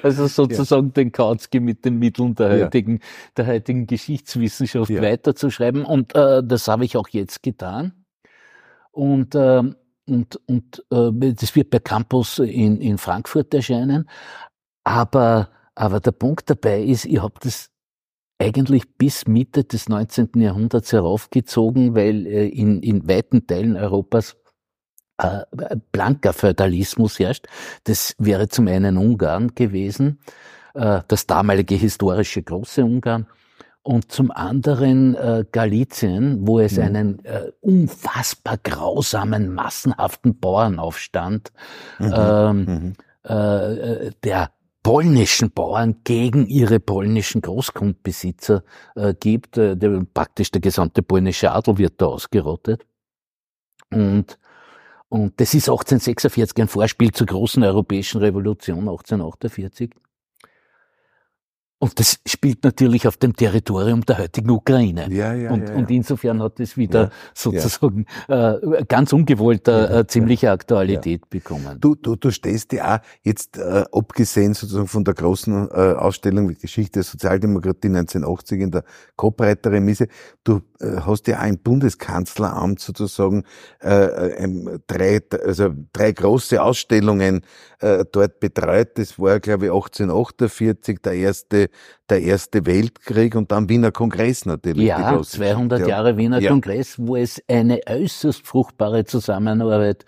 [0.04, 0.94] also sozusagen ja.
[0.94, 3.06] den Kautsky mit den Mitteln der heutigen, ja.
[3.36, 5.02] der heutigen Geschichtswissenschaft ja.
[5.02, 5.84] weiterzuschreiben.
[5.84, 8.06] Und äh, das habe ich auch jetzt getan.
[8.92, 9.64] Und äh,
[10.08, 14.10] und, und äh, das wird bei Campus in, in Frankfurt erscheinen.
[14.84, 17.72] Aber, aber der Punkt dabei ist, ich habe das
[18.40, 20.32] eigentlich bis Mitte des 19.
[20.36, 24.36] Jahrhunderts heraufgezogen, weil äh, in, in weiten Teilen Europas
[25.18, 25.46] äh,
[25.92, 27.48] blanker Feudalismus herrscht.
[27.86, 30.20] Das wäre zum einen Ungarn gewesen,
[30.74, 33.28] äh, das damalige historische große Ungarn
[33.86, 36.84] und zum anderen äh, Galizien, wo es mhm.
[36.84, 41.52] einen äh, unfassbar grausamen, massenhaften Bauernaufstand
[42.00, 42.14] mhm.
[42.16, 42.94] Ähm, mhm.
[43.24, 48.64] Äh, der polnischen Bauern gegen ihre polnischen Großgrundbesitzer
[48.96, 49.58] äh, gibt.
[49.58, 52.88] Äh, der, praktisch der gesamte polnische Adel wird da ausgerottet.
[53.92, 54.40] Und,
[55.10, 59.92] und das ist 1846 ein Vorspiel zur großen europäischen Revolution 1848.
[61.78, 65.08] Und das spielt natürlich auf dem Territorium der heutigen Ukraine.
[65.12, 65.76] Ja, ja, und, ja, ja.
[65.76, 68.56] und insofern hat es wieder ja, sozusagen ja.
[68.56, 71.78] Äh, ganz ungewollter äh, ziemliche Aktualität bekommen.
[71.82, 76.46] Du, du, du stehst ja auch jetzt, äh, abgesehen sozusagen von der großen äh, Ausstellung
[76.46, 78.86] mit Geschichte der Sozialdemokratie 1980 in der
[79.18, 80.08] Kopreiter Remise,
[80.46, 83.44] du äh, hast ja auch im Bundeskanzleramt sozusagen
[83.82, 87.42] äh, äh, drei, also drei große Ausstellungen
[87.80, 88.98] äh, dort betreut.
[88.98, 91.65] Das war, glaube ich, 1848 der erste,
[92.10, 94.88] der erste Weltkrieg und dann Wiener Kongress natürlich.
[94.88, 96.52] Ja, 200 Jahre Wiener ja.
[96.52, 100.06] Kongress, wo es eine äußerst fruchtbare Zusammenarbeit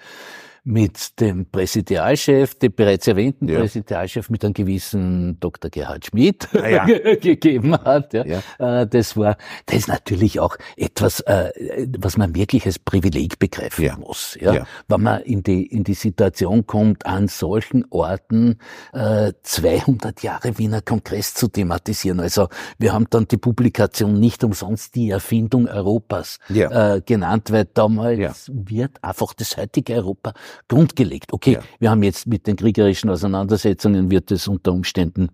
[0.68, 3.60] mit dem Präsidialchef, dem bereits erwähnten ja.
[3.60, 5.72] Präsidialchef, mit einem gewissen Dr.
[5.72, 6.86] Gerhard Schmidt ah, ja.
[7.22, 8.14] gegeben hat.
[8.14, 8.26] Ja.
[8.26, 8.82] ja.
[8.82, 13.86] Äh, das war, das ist natürlich auch etwas, äh, was man wirklich als Privileg begreifen
[13.86, 13.96] ja.
[13.96, 14.38] muss.
[14.42, 14.68] Ja.
[14.90, 18.60] Wenn man in die, in die Situation kommt, an solchen Orten
[18.92, 22.20] 200 äh, Jahre Wiener Kongress zu thematisieren.
[22.20, 29.02] Also wir haben dann die Publikation nicht umsonst die Erfindung Europas genannt, weil damals wird
[29.02, 30.34] einfach das heutige Europa
[30.68, 31.34] grundgelegt.
[31.34, 31.60] Okay, ja.
[31.80, 35.30] wir haben jetzt mit den kriegerischen Auseinandersetzungen wird es unter Umständen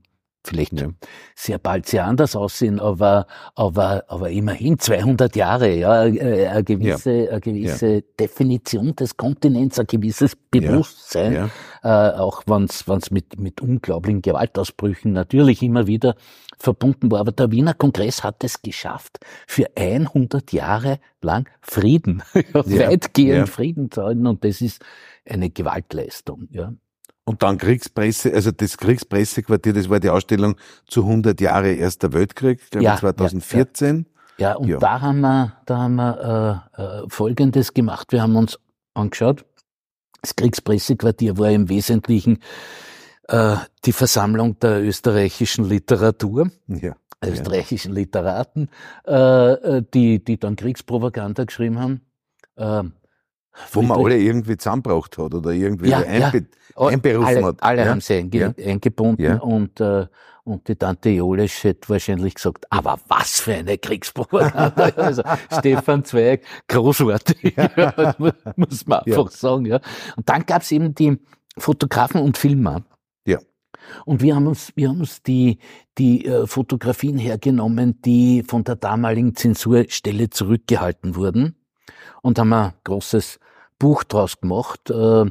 [0.45, 0.89] vielleicht ja.
[1.35, 7.11] sehr bald sehr anders aussehen, aber, aber, aber immerhin 200 Jahre, ja, äh, eine gewisse,
[7.11, 7.31] ja.
[7.31, 8.01] eine gewisse ja.
[8.19, 11.49] Definition des Kontinents, ein gewisses Bewusstsein,
[11.83, 16.15] äh, auch wenn es mit, mit unglaublichen Gewaltausbrüchen natürlich immer wieder
[16.59, 17.21] verbunden war.
[17.21, 22.21] Aber der Wiener Kongress hat es geschafft, für 100 Jahre lang Frieden,
[22.53, 24.83] weitgehend Frieden zu halten und das ist
[25.27, 26.73] eine Gewaltleistung, ja.
[27.25, 30.55] Und dann Kriegspresse, also das Kriegspressequartier, das war die Ausstellung
[30.87, 34.05] zu 100 Jahre Erster Weltkrieg, glaube ja, 2014.
[34.37, 34.55] Ja, ja.
[34.55, 34.77] und ja.
[34.77, 38.11] da haben wir, da haben wir äh, äh, Folgendes gemacht.
[38.11, 38.59] Wir haben uns
[38.93, 39.45] angeschaut,
[40.21, 42.39] Das Kriegspressequartier war im Wesentlichen
[43.29, 43.55] äh,
[43.85, 46.51] die Versammlung der österreichischen Literatur.
[46.67, 48.69] Ja österreichischen Literaten,
[49.07, 52.01] äh, äh, die, die dann Kriegspropaganda geschrieben haben.
[52.55, 52.83] Äh,
[53.71, 56.87] Wo man alle irgendwie zusammengebracht hat oder irgendwie ja, einbe ja.
[56.87, 57.63] einberufen alle, hat.
[57.63, 57.89] Alle ja?
[57.89, 60.07] haben sie einge eingebunden und, äh,
[60.43, 64.83] und die Tante Jolisch hätte wahrscheinlich gesagt, aber was für eine Kriegspropaganda.
[64.97, 67.55] also Stefan Zweig, großartig,
[68.55, 69.65] muss man einfach sagen.
[69.67, 69.79] Ja.
[70.15, 71.17] Und dann gab es eben die
[71.57, 72.83] Fotografen und Filmer,
[74.05, 75.59] und wir haben uns, wir haben uns die,
[75.97, 81.57] die äh, Fotografien hergenommen, die von der damaligen Zensurstelle zurückgehalten wurden
[82.21, 83.39] und haben ein großes
[83.79, 85.25] Buch draus gemacht, äh,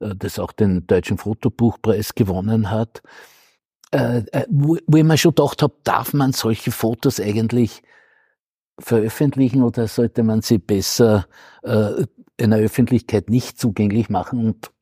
[0.00, 3.02] das auch den Deutschen Fotobuchpreis gewonnen hat,
[3.94, 7.82] äh, äh, wo, wo ich mir schon gedacht habe, darf man solche Fotos eigentlich
[8.80, 11.26] veröffentlichen oder sollte man sie besser
[11.62, 12.04] äh,
[12.40, 14.44] einer Öffentlichkeit nicht zugänglich machen?
[14.44, 14.72] Und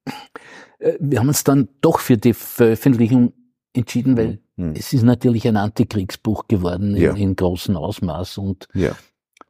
[0.78, 3.34] äh, wir haben uns dann doch für die Veröffentlichung
[3.74, 4.72] entschieden, weil mhm.
[4.76, 7.10] es ist natürlich ein Antikriegsbuch geworden ja.
[7.10, 8.96] in, in großem Ausmaß und ja.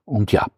[0.04, 0.48] und ja.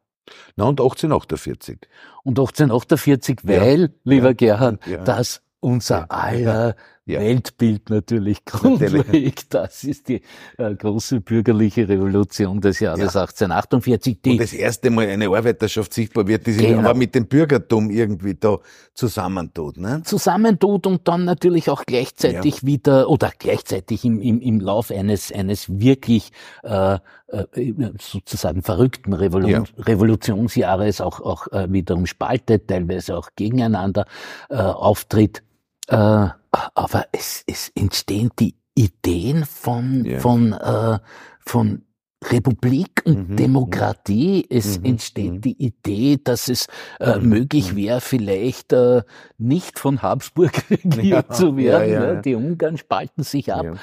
[0.57, 1.79] Na und 1848.
[2.23, 3.89] Und 1848, weil, ja.
[4.05, 6.77] lieber Gerhard, das unser aller
[7.07, 7.21] ja.
[7.21, 9.53] Weltbild natürlich grundlegt.
[9.55, 10.23] Das ist die
[10.57, 13.23] äh, große bürgerliche Revolution des Jahres ja.
[13.23, 14.23] 1848.
[14.23, 16.81] Die Und das erste Mal eine Arbeiterschaft sichtbar wird, die sich genau.
[16.81, 18.59] aber mit dem Bürgertum irgendwie da
[18.95, 19.77] zusammentut.
[19.77, 20.03] Ne?
[20.05, 22.67] Zusammentut und dann natürlich auch gleichzeitig ja.
[22.67, 26.31] wieder oder gleichzeitig im, im, im Lauf eines, eines wirklich
[26.63, 29.65] äh, äh, sozusagen verrückten Revolu ja.
[29.79, 34.07] Revolutionsjahres auch, auch äh, wiederum spaltet, teilweise auch gegeneinander
[34.49, 35.43] äh, auftritt.
[35.89, 40.19] Äh, aber es, es entstehen die Ideen von, ja.
[40.19, 40.99] von, äh,
[41.41, 41.83] von
[42.31, 44.47] Republik und mhm, Demokratie.
[44.49, 45.41] Es mhm, entsteht mhm.
[45.43, 46.69] die Idee, dass es
[47.01, 47.77] äh, mhm, möglich mhm.
[47.77, 49.03] wäre, vielleicht äh,
[49.39, 51.93] nicht von Habsburg regiert ja, zu werden.
[51.93, 52.23] Ja, ja, ne?
[52.23, 53.79] Die Ungarn spalten sich ab.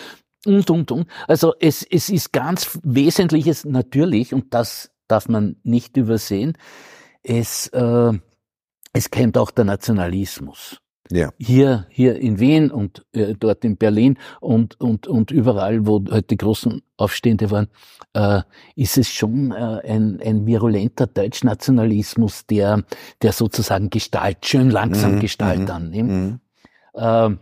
[0.46, 1.08] Und, und, und.
[1.28, 6.58] Also es, es ist ganz Wesentliches natürlich, und das darf man nicht übersehen,
[7.24, 8.14] es, äh,
[8.94, 10.81] es kennt auch der Nationalismus.
[11.12, 11.32] Ja.
[11.38, 16.30] Hier, hier in Wien und äh, dort in Berlin und, und, und überall, wo halt
[16.30, 17.67] die großen Aufstände waren,
[18.13, 18.41] äh,
[18.76, 22.84] ist es schon äh, ein, ein virulenter Deutschnationalismus, der,
[23.21, 25.19] der sozusagen Gestalt, schön langsam mhm.
[25.19, 25.69] Gestalt mhm.
[25.69, 26.12] annimmt.
[26.12, 26.39] Mhm.
[26.95, 27.39] Ähm,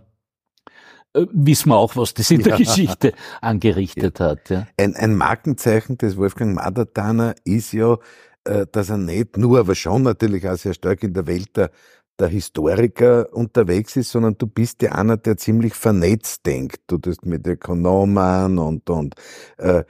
[1.13, 4.25] äh, wissen wir auch, was das in der Geschichte angerichtet ja.
[4.25, 4.49] hat.
[4.49, 4.67] Ja.
[4.77, 7.97] Ein, ein Markenzeichen des Wolfgang Madertaner ist ja,
[8.43, 11.71] äh, dass er nicht nur, aber schon natürlich auch sehr stark in der Welt der
[12.19, 16.81] der Historiker unterwegs ist, sondern du bist ja einer, der ziemlich vernetzt denkt.
[16.87, 19.15] Du tust mit Ökonomen und, und
[19.57, 19.83] äh,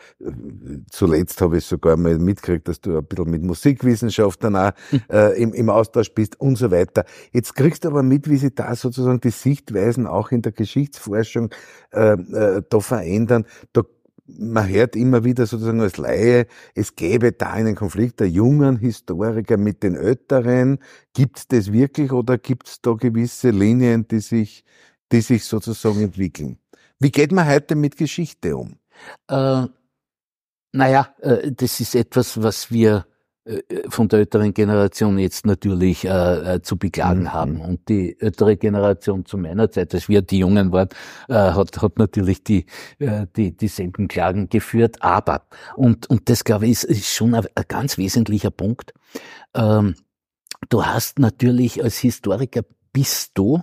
[0.91, 5.01] zuletzt habe ich sogar mal mitgekriegt, dass du ein bisschen mit Musikwissenschaftlern auch hm.
[5.09, 7.05] äh, im, im Austausch bist und so weiter.
[7.31, 11.49] Jetzt kriegst du aber mit, wie sich da sozusagen die Sichtweisen auch in der Geschichtsforschung
[11.91, 13.45] äh, äh, da verändern.
[13.73, 13.83] Da
[14.37, 19.57] man hört immer wieder sozusagen als Laie, es gäbe da einen Konflikt der jungen Historiker
[19.57, 20.79] mit den Älteren.
[21.13, 24.63] Gibt es das wirklich oder gibt es da gewisse Linien, die sich,
[25.11, 26.57] die sich sozusagen entwickeln?
[26.99, 28.77] Wie geht man heute mit Geschichte um?
[29.27, 29.65] Äh,
[30.71, 33.05] naja, äh, das ist etwas, was wir
[33.89, 37.33] von der älteren Generation jetzt natürlich äh, äh, zu beklagen mhm.
[37.33, 37.61] haben.
[37.61, 40.89] Und die ältere Generation zu meiner Zeit, als wir die Jungen waren,
[41.27, 42.65] äh, hat, hat natürlich die,
[42.99, 44.97] äh, die, dieselben Klagen geführt.
[45.01, 45.43] Aber,
[45.75, 48.93] und, und das glaube ich ist, ist schon ein, ein, ganz wesentlicher Punkt,
[49.55, 49.95] ähm,
[50.69, 52.61] du hast natürlich als Historiker
[52.93, 53.61] bist du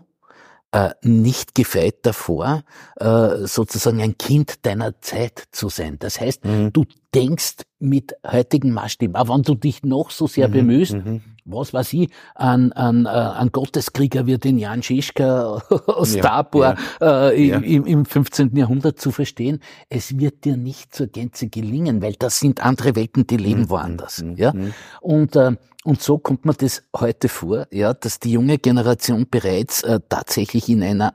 [0.76, 2.62] äh, nicht gefeit davor,
[2.96, 5.96] äh, sozusagen ein Kind deiner Zeit zu sein.
[5.98, 6.70] Das heißt, mhm.
[6.72, 6.84] du
[7.14, 10.52] denkst mit heutigen Maßstäben, auch wenn du dich noch so sehr mhm.
[10.52, 11.22] bemühst, mhm.
[11.46, 16.76] Was weiß ich, an, an, äh, an Gotteskrieger wie den Jan Schischka aus ja, Tabor
[17.00, 17.58] ja, äh, ja.
[17.58, 18.56] Im, im 15.
[18.56, 23.26] Jahrhundert zu verstehen, es wird dir nicht zur Gänze gelingen, weil das sind andere Welten,
[23.26, 23.70] die leben mhm.
[23.70, 24.22] woanders.
[24.22, 24.36] Mhm.
[24.36, 24.52] Ja?
[24.52, 24.74] Mhm.
[25.00, 25.52] Und äh,
[25.84, 30.68] und so kommt man das heute vor, ja, dass die junge Generation bereits äh, tatsächlich
[30.68, 31.14] in einer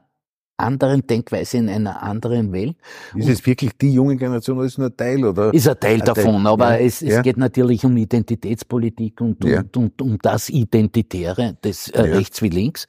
[0.61, 2.75] anderen Denkweise, in einer anderen Welt.
[3.15, 5.53] Ist es wirklich die junge Generation oder ist nur ein Teil, oder?
[5.53, 6.47] Ist ein Teil ein davon, Teil.
[6.47, 6.85] aber ja.
[6.85, 7.21] es, es ja.
[7.21, 9.59] geht natürlich um Identitätspolitik und, ja.
[9.61, 12.87] und, und, um das Identitäre des äh, rechts wie links.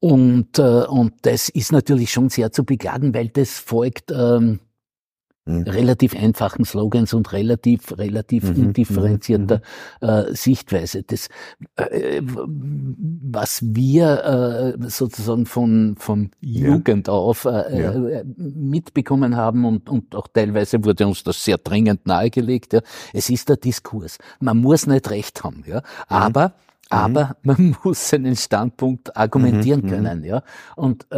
[0.00, 4.60] Und, äh, und das ist natürlich schon sehr zu beklagen, weil das folgt ähm,
[5.46, 5.62] mhm.
[5.62, 8.66] relativ einfachen Slogans und relativ, relativ mhm.
[8.66, 9.62] undifferenzierter
[10.00, 10.08] mhm.
[10.08, 11.02] äh, Sichtweise.
[11.02, 11.28] Das,
[11.76, 17.14] äh, was wir äh, sozusagen von, von Jugend ja.
[17.14, 17.92] auf äh, ja.
[17.92, 22.80] Äh, mitbekommen haben und, und auch teilweise wurde uns das sehr dringend nahegelegt, ja,
[23.12, 24.18] es ist der Diskurs.
[24.40, 25.82] Man muss nicht recht haben, ja, mhm.
[26.08, 26.54] aber
[26.90, 27.52] aber mhm.
[27.52, 29.88] man muss seinen Standpunkt argumentieren mhm.
[29.88, 30.42] können, ja.
[30.76, 31.16] Und äh,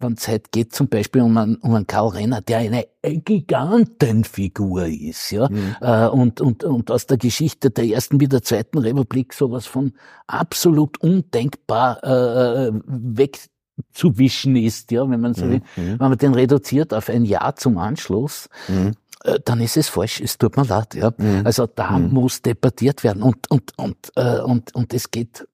[0.00, 4.86] wenn es halt geht zum Beispiel um einen, um einen Karl Renner, der eine Gigantenfigur
[4.86, 5.76] ist, ja, mhm.
[5.80, 9.92] äh, und, und, und aus der Geschichte der ersten wie der zweiten Republik sowas von
[10.26, 15.98] absolut undenkbar äh, wegzuwischen ist, ja, wenn man so will, mhm.
[15.98, 18.88] wenn man den reduziert auf ein Jahr zum Anschluss, mhm.
[18.88, 18.92] Äh,
[19.44, 20.20] dann ist es falsch.
[20.20, 20.94] Es tut mir leid.
[20.94, 21.12] Ja.
[21.16, 21.42] Mhm.
[21.44, 22.12] Also da mhm.
[22.12, 25.46] muss debattiert werden und und und äh, und und es geht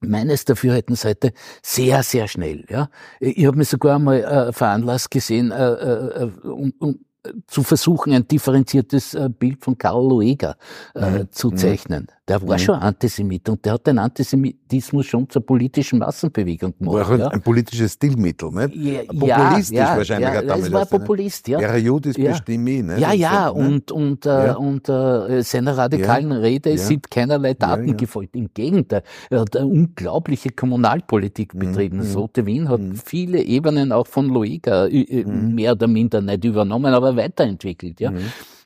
[0.00, 1.32] meines Dafürhaltens heute
[1.62, 2.64] sehr sehr schnell.
[2.68, 2.88] Ja,
[3.20, 7.05] ich habe mir sogar mal äh, veranlasst gesehen äh, äh, äh um, um,
[7.46, 10.56] zu versuchen, ein differenziertes äh, Bild von Karl Lueger
[10.94, 11.28] äh, mhm.
[11.30, 11.56] zu mhm.
[11.56, 12.06] zeichnen.
[12.28, 12.60] Der war mhm.
[12.60, 16.94] schon Antisemit und der hat den Antisemitismus schon zur politischen Massenbewegung gemacht.
[16.96, 17.28] War halt ja.
[17.28, 18.74] ein politisches Stilmittel, nicht?
[18.74, 20.28] Ja, Populistisch ja, wahrscheinlich.
[20.28, 21.60] Ja, damals es war Populist, ja.
[21.60, 22.32] Ja, Judis ja.
[22.32, 22.98] bestimme, ne?
[22.98, 28.34] Ja, ja, und, und, äh, und äh, seiner radikalen Rede sind keinerlei Daten gefolgt.
[28.34, 31.58] Im Gegenteil, er hat eine unglaubliche Kommunalpolitik mhm.
[31.60, 31.98] betrieben.
[31.98, 32.96] Das Rote Wien hat mhm.
[32.96, 35.54] viele Ebenen auch von Lueger äh, mhm.
[35.54, 38.12] mehr oder minder nicht übernommen, aber weiterentwickelt, ja.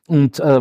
[0.07, 0.61] Und äh,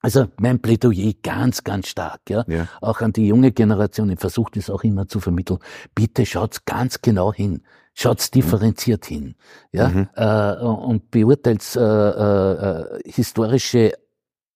[0.00, 2.44] also mein Plädoyer ganz, ganz stark, ja.
[2.46, 2.68] ja.
[2.80, 4.10] Auch an die junge Generation.
[4.10, 5.58] Ich versuche das auch immer zu vermitteln.
[5.94, 7.62] Bitte schaut's ganz genau hin.
[7.94, 9.14] Schaut's differenziert mhm.
[9.14, 9.34] hin.
[9.72, 9.88] Ja.
[9.88, 10.08] Mhm.
[10.14, 13.92] Äh, und beurteilt äh, äh, historische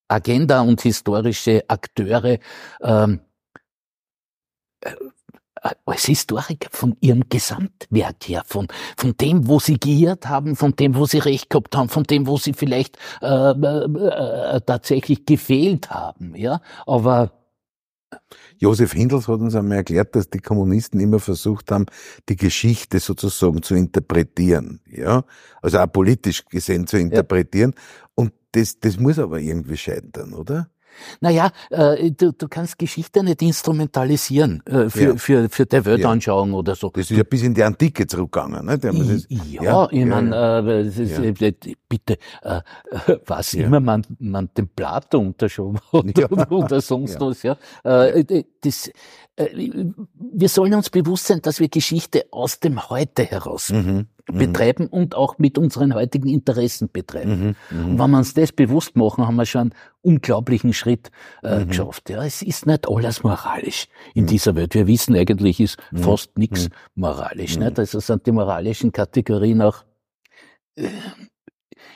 [0.07, 2.39] Agenda und historische Akteure
[2.81, 3.21] ähm,
[4.81, 4.95] äh,
[5.85, 10.95] als Historiker von ihrem Gesamtwerk her, von, von dem, wo sie geirrt haben, von dem,
[10.95, 15.91] wo sie recht gehabt haben, von dem, wo sie vielleicht äh, äh, äh, tatsächlich gefehlt
[15.91, 16.35] haben.
[16.35, 17.33] Ja, aber
[18.59, 21.87] Josef Hindels hat uns einmal erklärt, dass die Kommunisten immer versucht haben,
[22.29, 25.25] die Geschichte sozusagen zu interpretieren, ja,
[25.63, 27.75] also auch politisch gesehen zu interpretieren.
[27.75, 28.05] Ja.
[28.15, 30.69] Und das, das muss aber irgendwie scheitern, oder?
[31.21, 35.17] Naja, äh, du, du kannst Geschichte nicht instrumentalisieren äh, für, ja.
[35.17, 36.57] für, für der Weltanschauung ja.
[36.57, 36.91] oder so.
[36.91, 38.67] Das ist ja bis in die Antike zurückgegangen.
[38.67, 38.79] Ne?
[38.79, 41.55] Das, ja, ja, ich meine, äh,
[41.89, 42.61] bitte, äh,
[43.27, 47.43] was immer man, man dem Plato unterschoben hat oder sonst was.
[47.43, 47.57] Ja.
[47.85, 48.91] Äh, das,
[49.37, 54.07] äh, wir sollen uns bewusst sein, dass wir Geschichte aus dem Heute heraus mhm.
[54.27, 57.57] Betreiben und auch mit unseren heutigen Interessen betreiben.
[57.71, 61.11] Mhm, mhm, und wenn wir uns das bewusst machen, haben wir schon einen unglaublichen Schritt
[61.43, 61.69] äh, mhm.
[61.69, 62.11] geschafft.
[62.11, 64.29] Ja, es ist nicht alles moralisch in mhm.
[64.29, 64.75] dieser Welt.
[64.75, 67.57] Wir wissen eigentlich, ist fast nichts moralisch.
[67.59, 67.79] Nicht?
[67.79, 69.85] Also sind die moralischen Kategorien auch
[70.77, 70.89] äh,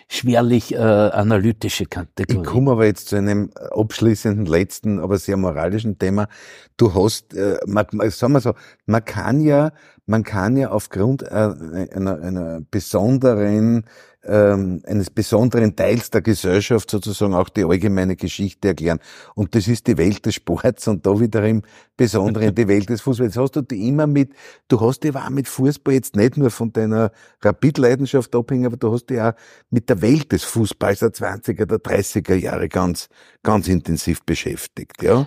[0.09, 2.41] schwerlich äh, analytische Kategorie.
[2.41, 6.29] Ich komme aber jetzt zu einem abschließenden, letzten, aber sehr moralischen Thema.
[6.77, 8.55] Du hast, äh, man, sagen wir so,
[8.87, 9.73] man kann ja,
[10.07, 13.85] man kann ja aufgrund äh, einer, einer besonderen
[14.27, 18.99] ähm, eines besonderen Teils der Gesellschaft sozusagen auch die allgemeine Geschichte erklären.
[19.35, 21.63] Und das ist die Welt des Sports und da wiederum
[21.97, 23.35] Besonderen die Welt des Fußballs.
[23.35, 24.33] Jetzt hast du die immer mit,
[24.69, 27.11] du hast die auch mit Fußball jetzt nicht nur von deiner
[27.41, 29.33] Rapid-Leidenschaft abhängen, aber du hast die auch
[29.71, 33.09] mit der Welt des Fußballs der 20er, der 30er Jahre ganz,
[33.43, 35.27] ganz intensiv beschäftigt, ja?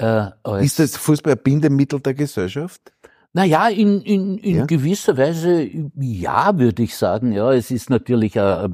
[0.00, 0.30] Äh,
[0.64, 2.92] ist das Fußball ein Bindemittel der Gesellschaft?
[3.34, 4.66] Naja, in, in, in ja?
[4.66, 5.68] gewisser Weise
[6.00, 7.32] ja, würde ich sagen.
[7.32, 8.68] Ja, es ist natürlich, äh,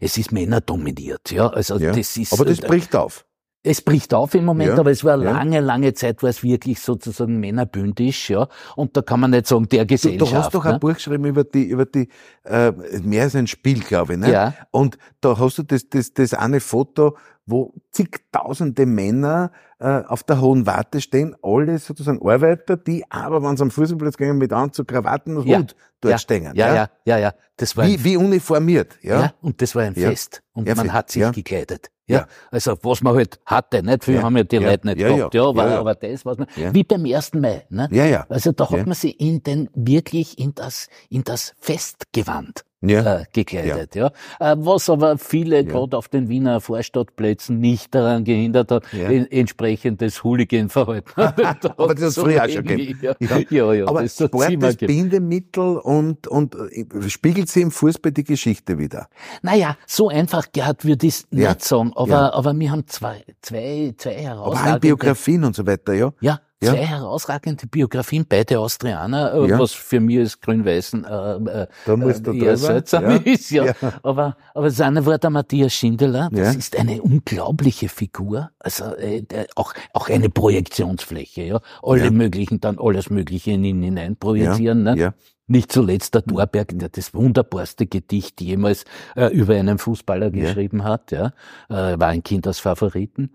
[0.00, 1.30] es ist männerdominiert.
[1.32, 1.92] Ja, also ja.
[1.92, 2.32] das ist.
[2.32, 3.24] Aber das äh, bricht auf.
[3.64, 5.32] Es bricht auf im Moment, ja, aber es war ja.
[5.32, 8.46] lange, lange Zeit, war es wirklich sozusagen männerbündisch, ja.
[8.76, 10.30] Und da kann man nicht sagen, der Gesellschaft.
[10.30, 10.74] Du, du hast doch ne?
[10.74, 12.08] ein Buch geschrieben über die, über die,
[12.44, 14.32] äh, mehr als ein Spiel, glaube ich, ne?
[14.32, 14.54] Ja.
[14.70, 17.16] Und da hast du das, das, das eine Foto,
[17.50, 23.56] wo zigtausende Männer äh, auf der hohen Warte stehen, alle sozusagen Arbeiter, die aber, wenn
[23.56, 25.58] sie am Fußballplatz gehen, mit Anzug, Krawatten und ja.
[25.58, 26.18] Hut dort ja.
[26.18, 26.44] stehen.
[26.44, 27.18] Ja, ja, ja, ja.
[27.18, 27.34] ja.
[27.56, 28.98] Das war wie, wie uniformiert.
[29.02, 29.20] Ja?
[29.20, 30.42] ja, und das war ein Fest.
[30.52, 31.90] Und man hat sich gekleidet.
[32.06, 32.26] Ja.
[32.50, 34.04] also was man halt hatte, nicht?
[34.04, 37.04] Viele haben ja die Leute nicht gehabt, ja, aber, aber das, was man, wie beim
[37.04, 37.86] ersten Mai, ne?
[37.90, 38.26] Ja, ja.
[38.30, 43.20] Also da hat man sich in den, wirklich in das, in das Festgewand ja.
[43.20, 43.94] äh, gekleidet.
[43.94, 44.12] Ja.
[44.40, 44.52] ja.
[44.52, 45.62] Äh, was aber viele ja.
[45.62, 49.08] gerade auf den Wiener Vorstadtplätzen nicht daran gehindert hat, ja.
[49.10, 51.10] en entsprechendes Hooligan-Verhalten.
[51.16, 53.00] aber das ist früher auch schon gegeben.
[53.02, 53.16] Ja.
[53.50, 53.72] Ja.
[53.72, 58.78] ja, aber das Sport ist Bindemittel und, und äh, spiegelt sie im Fußball die Geschichte
[58.78, 59.08] wieder?
[59.42, 64.14] Naja, so einfach Gerhard würde ich nicht sagen, aber, aber wir haben zwei, zwei, zwei
[64.14, 64.70] herausragende...
[64.70, 66.12] Aber Biografien und so weiter, ja?
[66.20, 66.72] Ja, ja.
[66.72, 69.58] Zwei herausragende Biografien, beide Austrianer, äh, ja.
[69.60, 73.16] was für mich als Grün-Weißen äh, äh, da musst du eher seltsam ja.
[73.24, 73.50] ist.
[73.50, 73.74] Ja.
[74.02, 79.24] Aber, aber das eine war der Matthias Schindler, das ist eine unglaubliche Figur, also äh,
[79.54, 81.60] auch, auch eine Projektionsfläche, ja.
[81.82, 84.82] Alle möglichen, dann alles Mögliche in ihn hinein projizieren.
[84.82, 84.96] Ne?
[84.96, 85.14] Ja.
[85.46, 88.84] Nicht zuletzt der Thorberg, der das wunderbarste Gedicht jemals
[89.16, 91.32] äh, über einen Fußballer geschrieben hat, ja,
[91.70, 93.34] äh, war ein Kind aus Favoriten.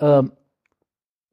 [0.00, 0.32] Ähm,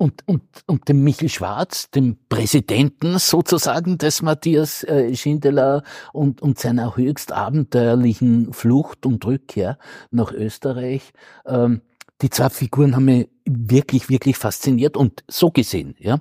[0.01, 6.57] und, und, und dem Michel Schwarz, dem Präsidenten sozusagen des Matthias äh, Schindler und, und
[6.57, 9.77] seiner höchst abenteuerlichen Flucht und Rückkehr
[10.09, 11.13] nach Österreich.
[11.45, 11.81] Ähm,
[12.23, 16.19] die zwei Figuren haben mich wirklich, wirklich fasziniert und so gesehen, ja.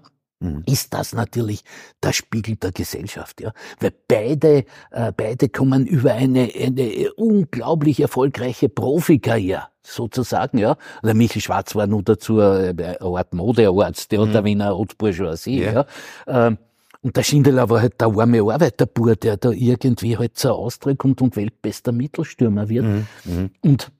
[0.66, 1.64] Ist das natürlich
[2.02, 8.68] der Spiegel der Gesellschaft, ja, weil beide, äh, beide kommen über eine, eine unglaublich erfolgreiche
[8.68, 10.76] Profikarriere sozusagen, ja.
[11.02, 14.32] Der Michel Schwarz war nur dazu äh, eine Art Modearzt, der mhm.
[14.32, 15.72] der Wiener Haute-Bourgeoisie, ja.
[15.72, 15.86] ja.
[16.26, 16.58] Ähm,
[17.02, 21.22] und der Schindler war halt der arme Arbeiterbur, der da irgendwie halt zur Austria kommt
[21.22, 22.84] und weltbester Mittelstürmer wird.
[22.84, 23.06] Mhm.
[23.24, 23.50] mhm.
[23.62, 23.90] Und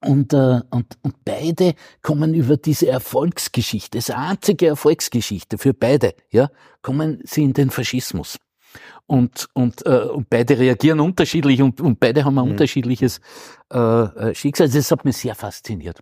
[0.00, 6.50] und, äh, und, und beide kommen über diese Erfolgsgeschichte, das einzige Erfolgsgeschichte für beide, ja,
[6.82, 8.38] kommen sie in den Faschismus.
[9.06, 12.50] Und, und, äh, und beide reagieren unterschiedlich und, und beide haben ein mhm.
[12.52, 13.20] unterschiedliches
[13.72, 14.68] äh, äh Schicksal.
[14.68, 16.00] Das hat mich sehr fasziniert.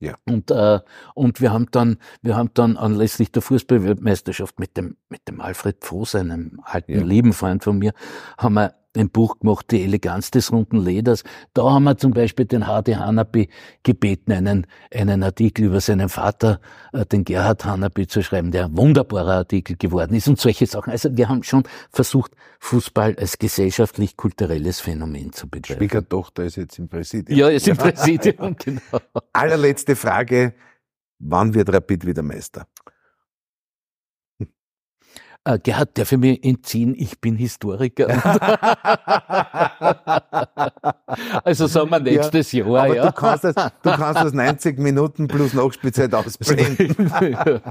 [0.00, 0.16] Ja.
[0.26, 0.80] Und, äh,
[1.14, 5.84] und wir haben dann, wir haben dann anlässlich der Fußballweltmeisterschaft mit dem, mit dem Alfred
[5.84, 7.04] Voss, einem alten ja.
[7.04, 7.92] Liebenfreund von mir,
[8.36, 11.22] haben wir ein Buch gemacht, die Eleganz des runden Leders.
[11.54, 13.48] Da haben wir zum Beispiel den Hardy Hanapi
[13.82, 16.60] gebeten, einen, einen Artikel über seinen Vater,
[16.92, 20.90] äh, den Gerhard Hanapi, zu schreiben, der ein wunderbarer Artikel geworden ist und solche Sachen.
[20.90, 25.78] Also wir haben schon versucht, Fußball als gesellschaftlich-kulturelles Phänomen zu begreifen.
[25.78, 27.38] Schwiegertochter ist jetzt im Präsidium.
[27.38, 28.80] Ja, ist im Präsidium, genau.
[29.32, 30.54] Allerletzte Frage.
[31.20, 32.66] Wann wird Rapid wieder Meister?
[35.48, 38.06] Äh, Gerhard, darf ich mir entziehen, ich bin Historiker.
[41.42, 42.84] also sagen wir nächstes ja, Jahr.
[42.84, 43.06] Aber ja.
[43.06, 46.94] du, kannst das, du kannst das 90 Minuten plus Nachspielzeit ausblenden.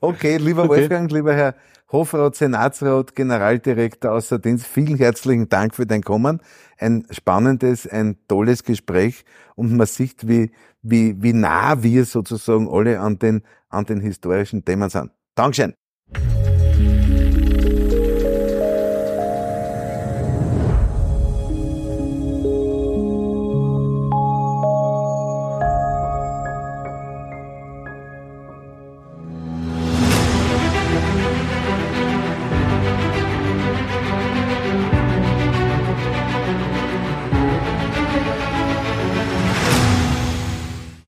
[0.00, 1.54] okay, lieber Wolfgang, lieber Herr
[1.90, 6.42] Hofrat, Senatsrat, Generaldirektor außer Dienst, vielen herzlichen Dank für dein Kommen.
[6.76, 10.50] Ein spannendes, ein tolles Gespräch und man sieht, wie,
[10.82, 13.40] wie, wie nah wir sozusagen alle an den,
[13.70, 15.12] an den historischen Themen sind.
[15.34, 15.72] Dankeschön.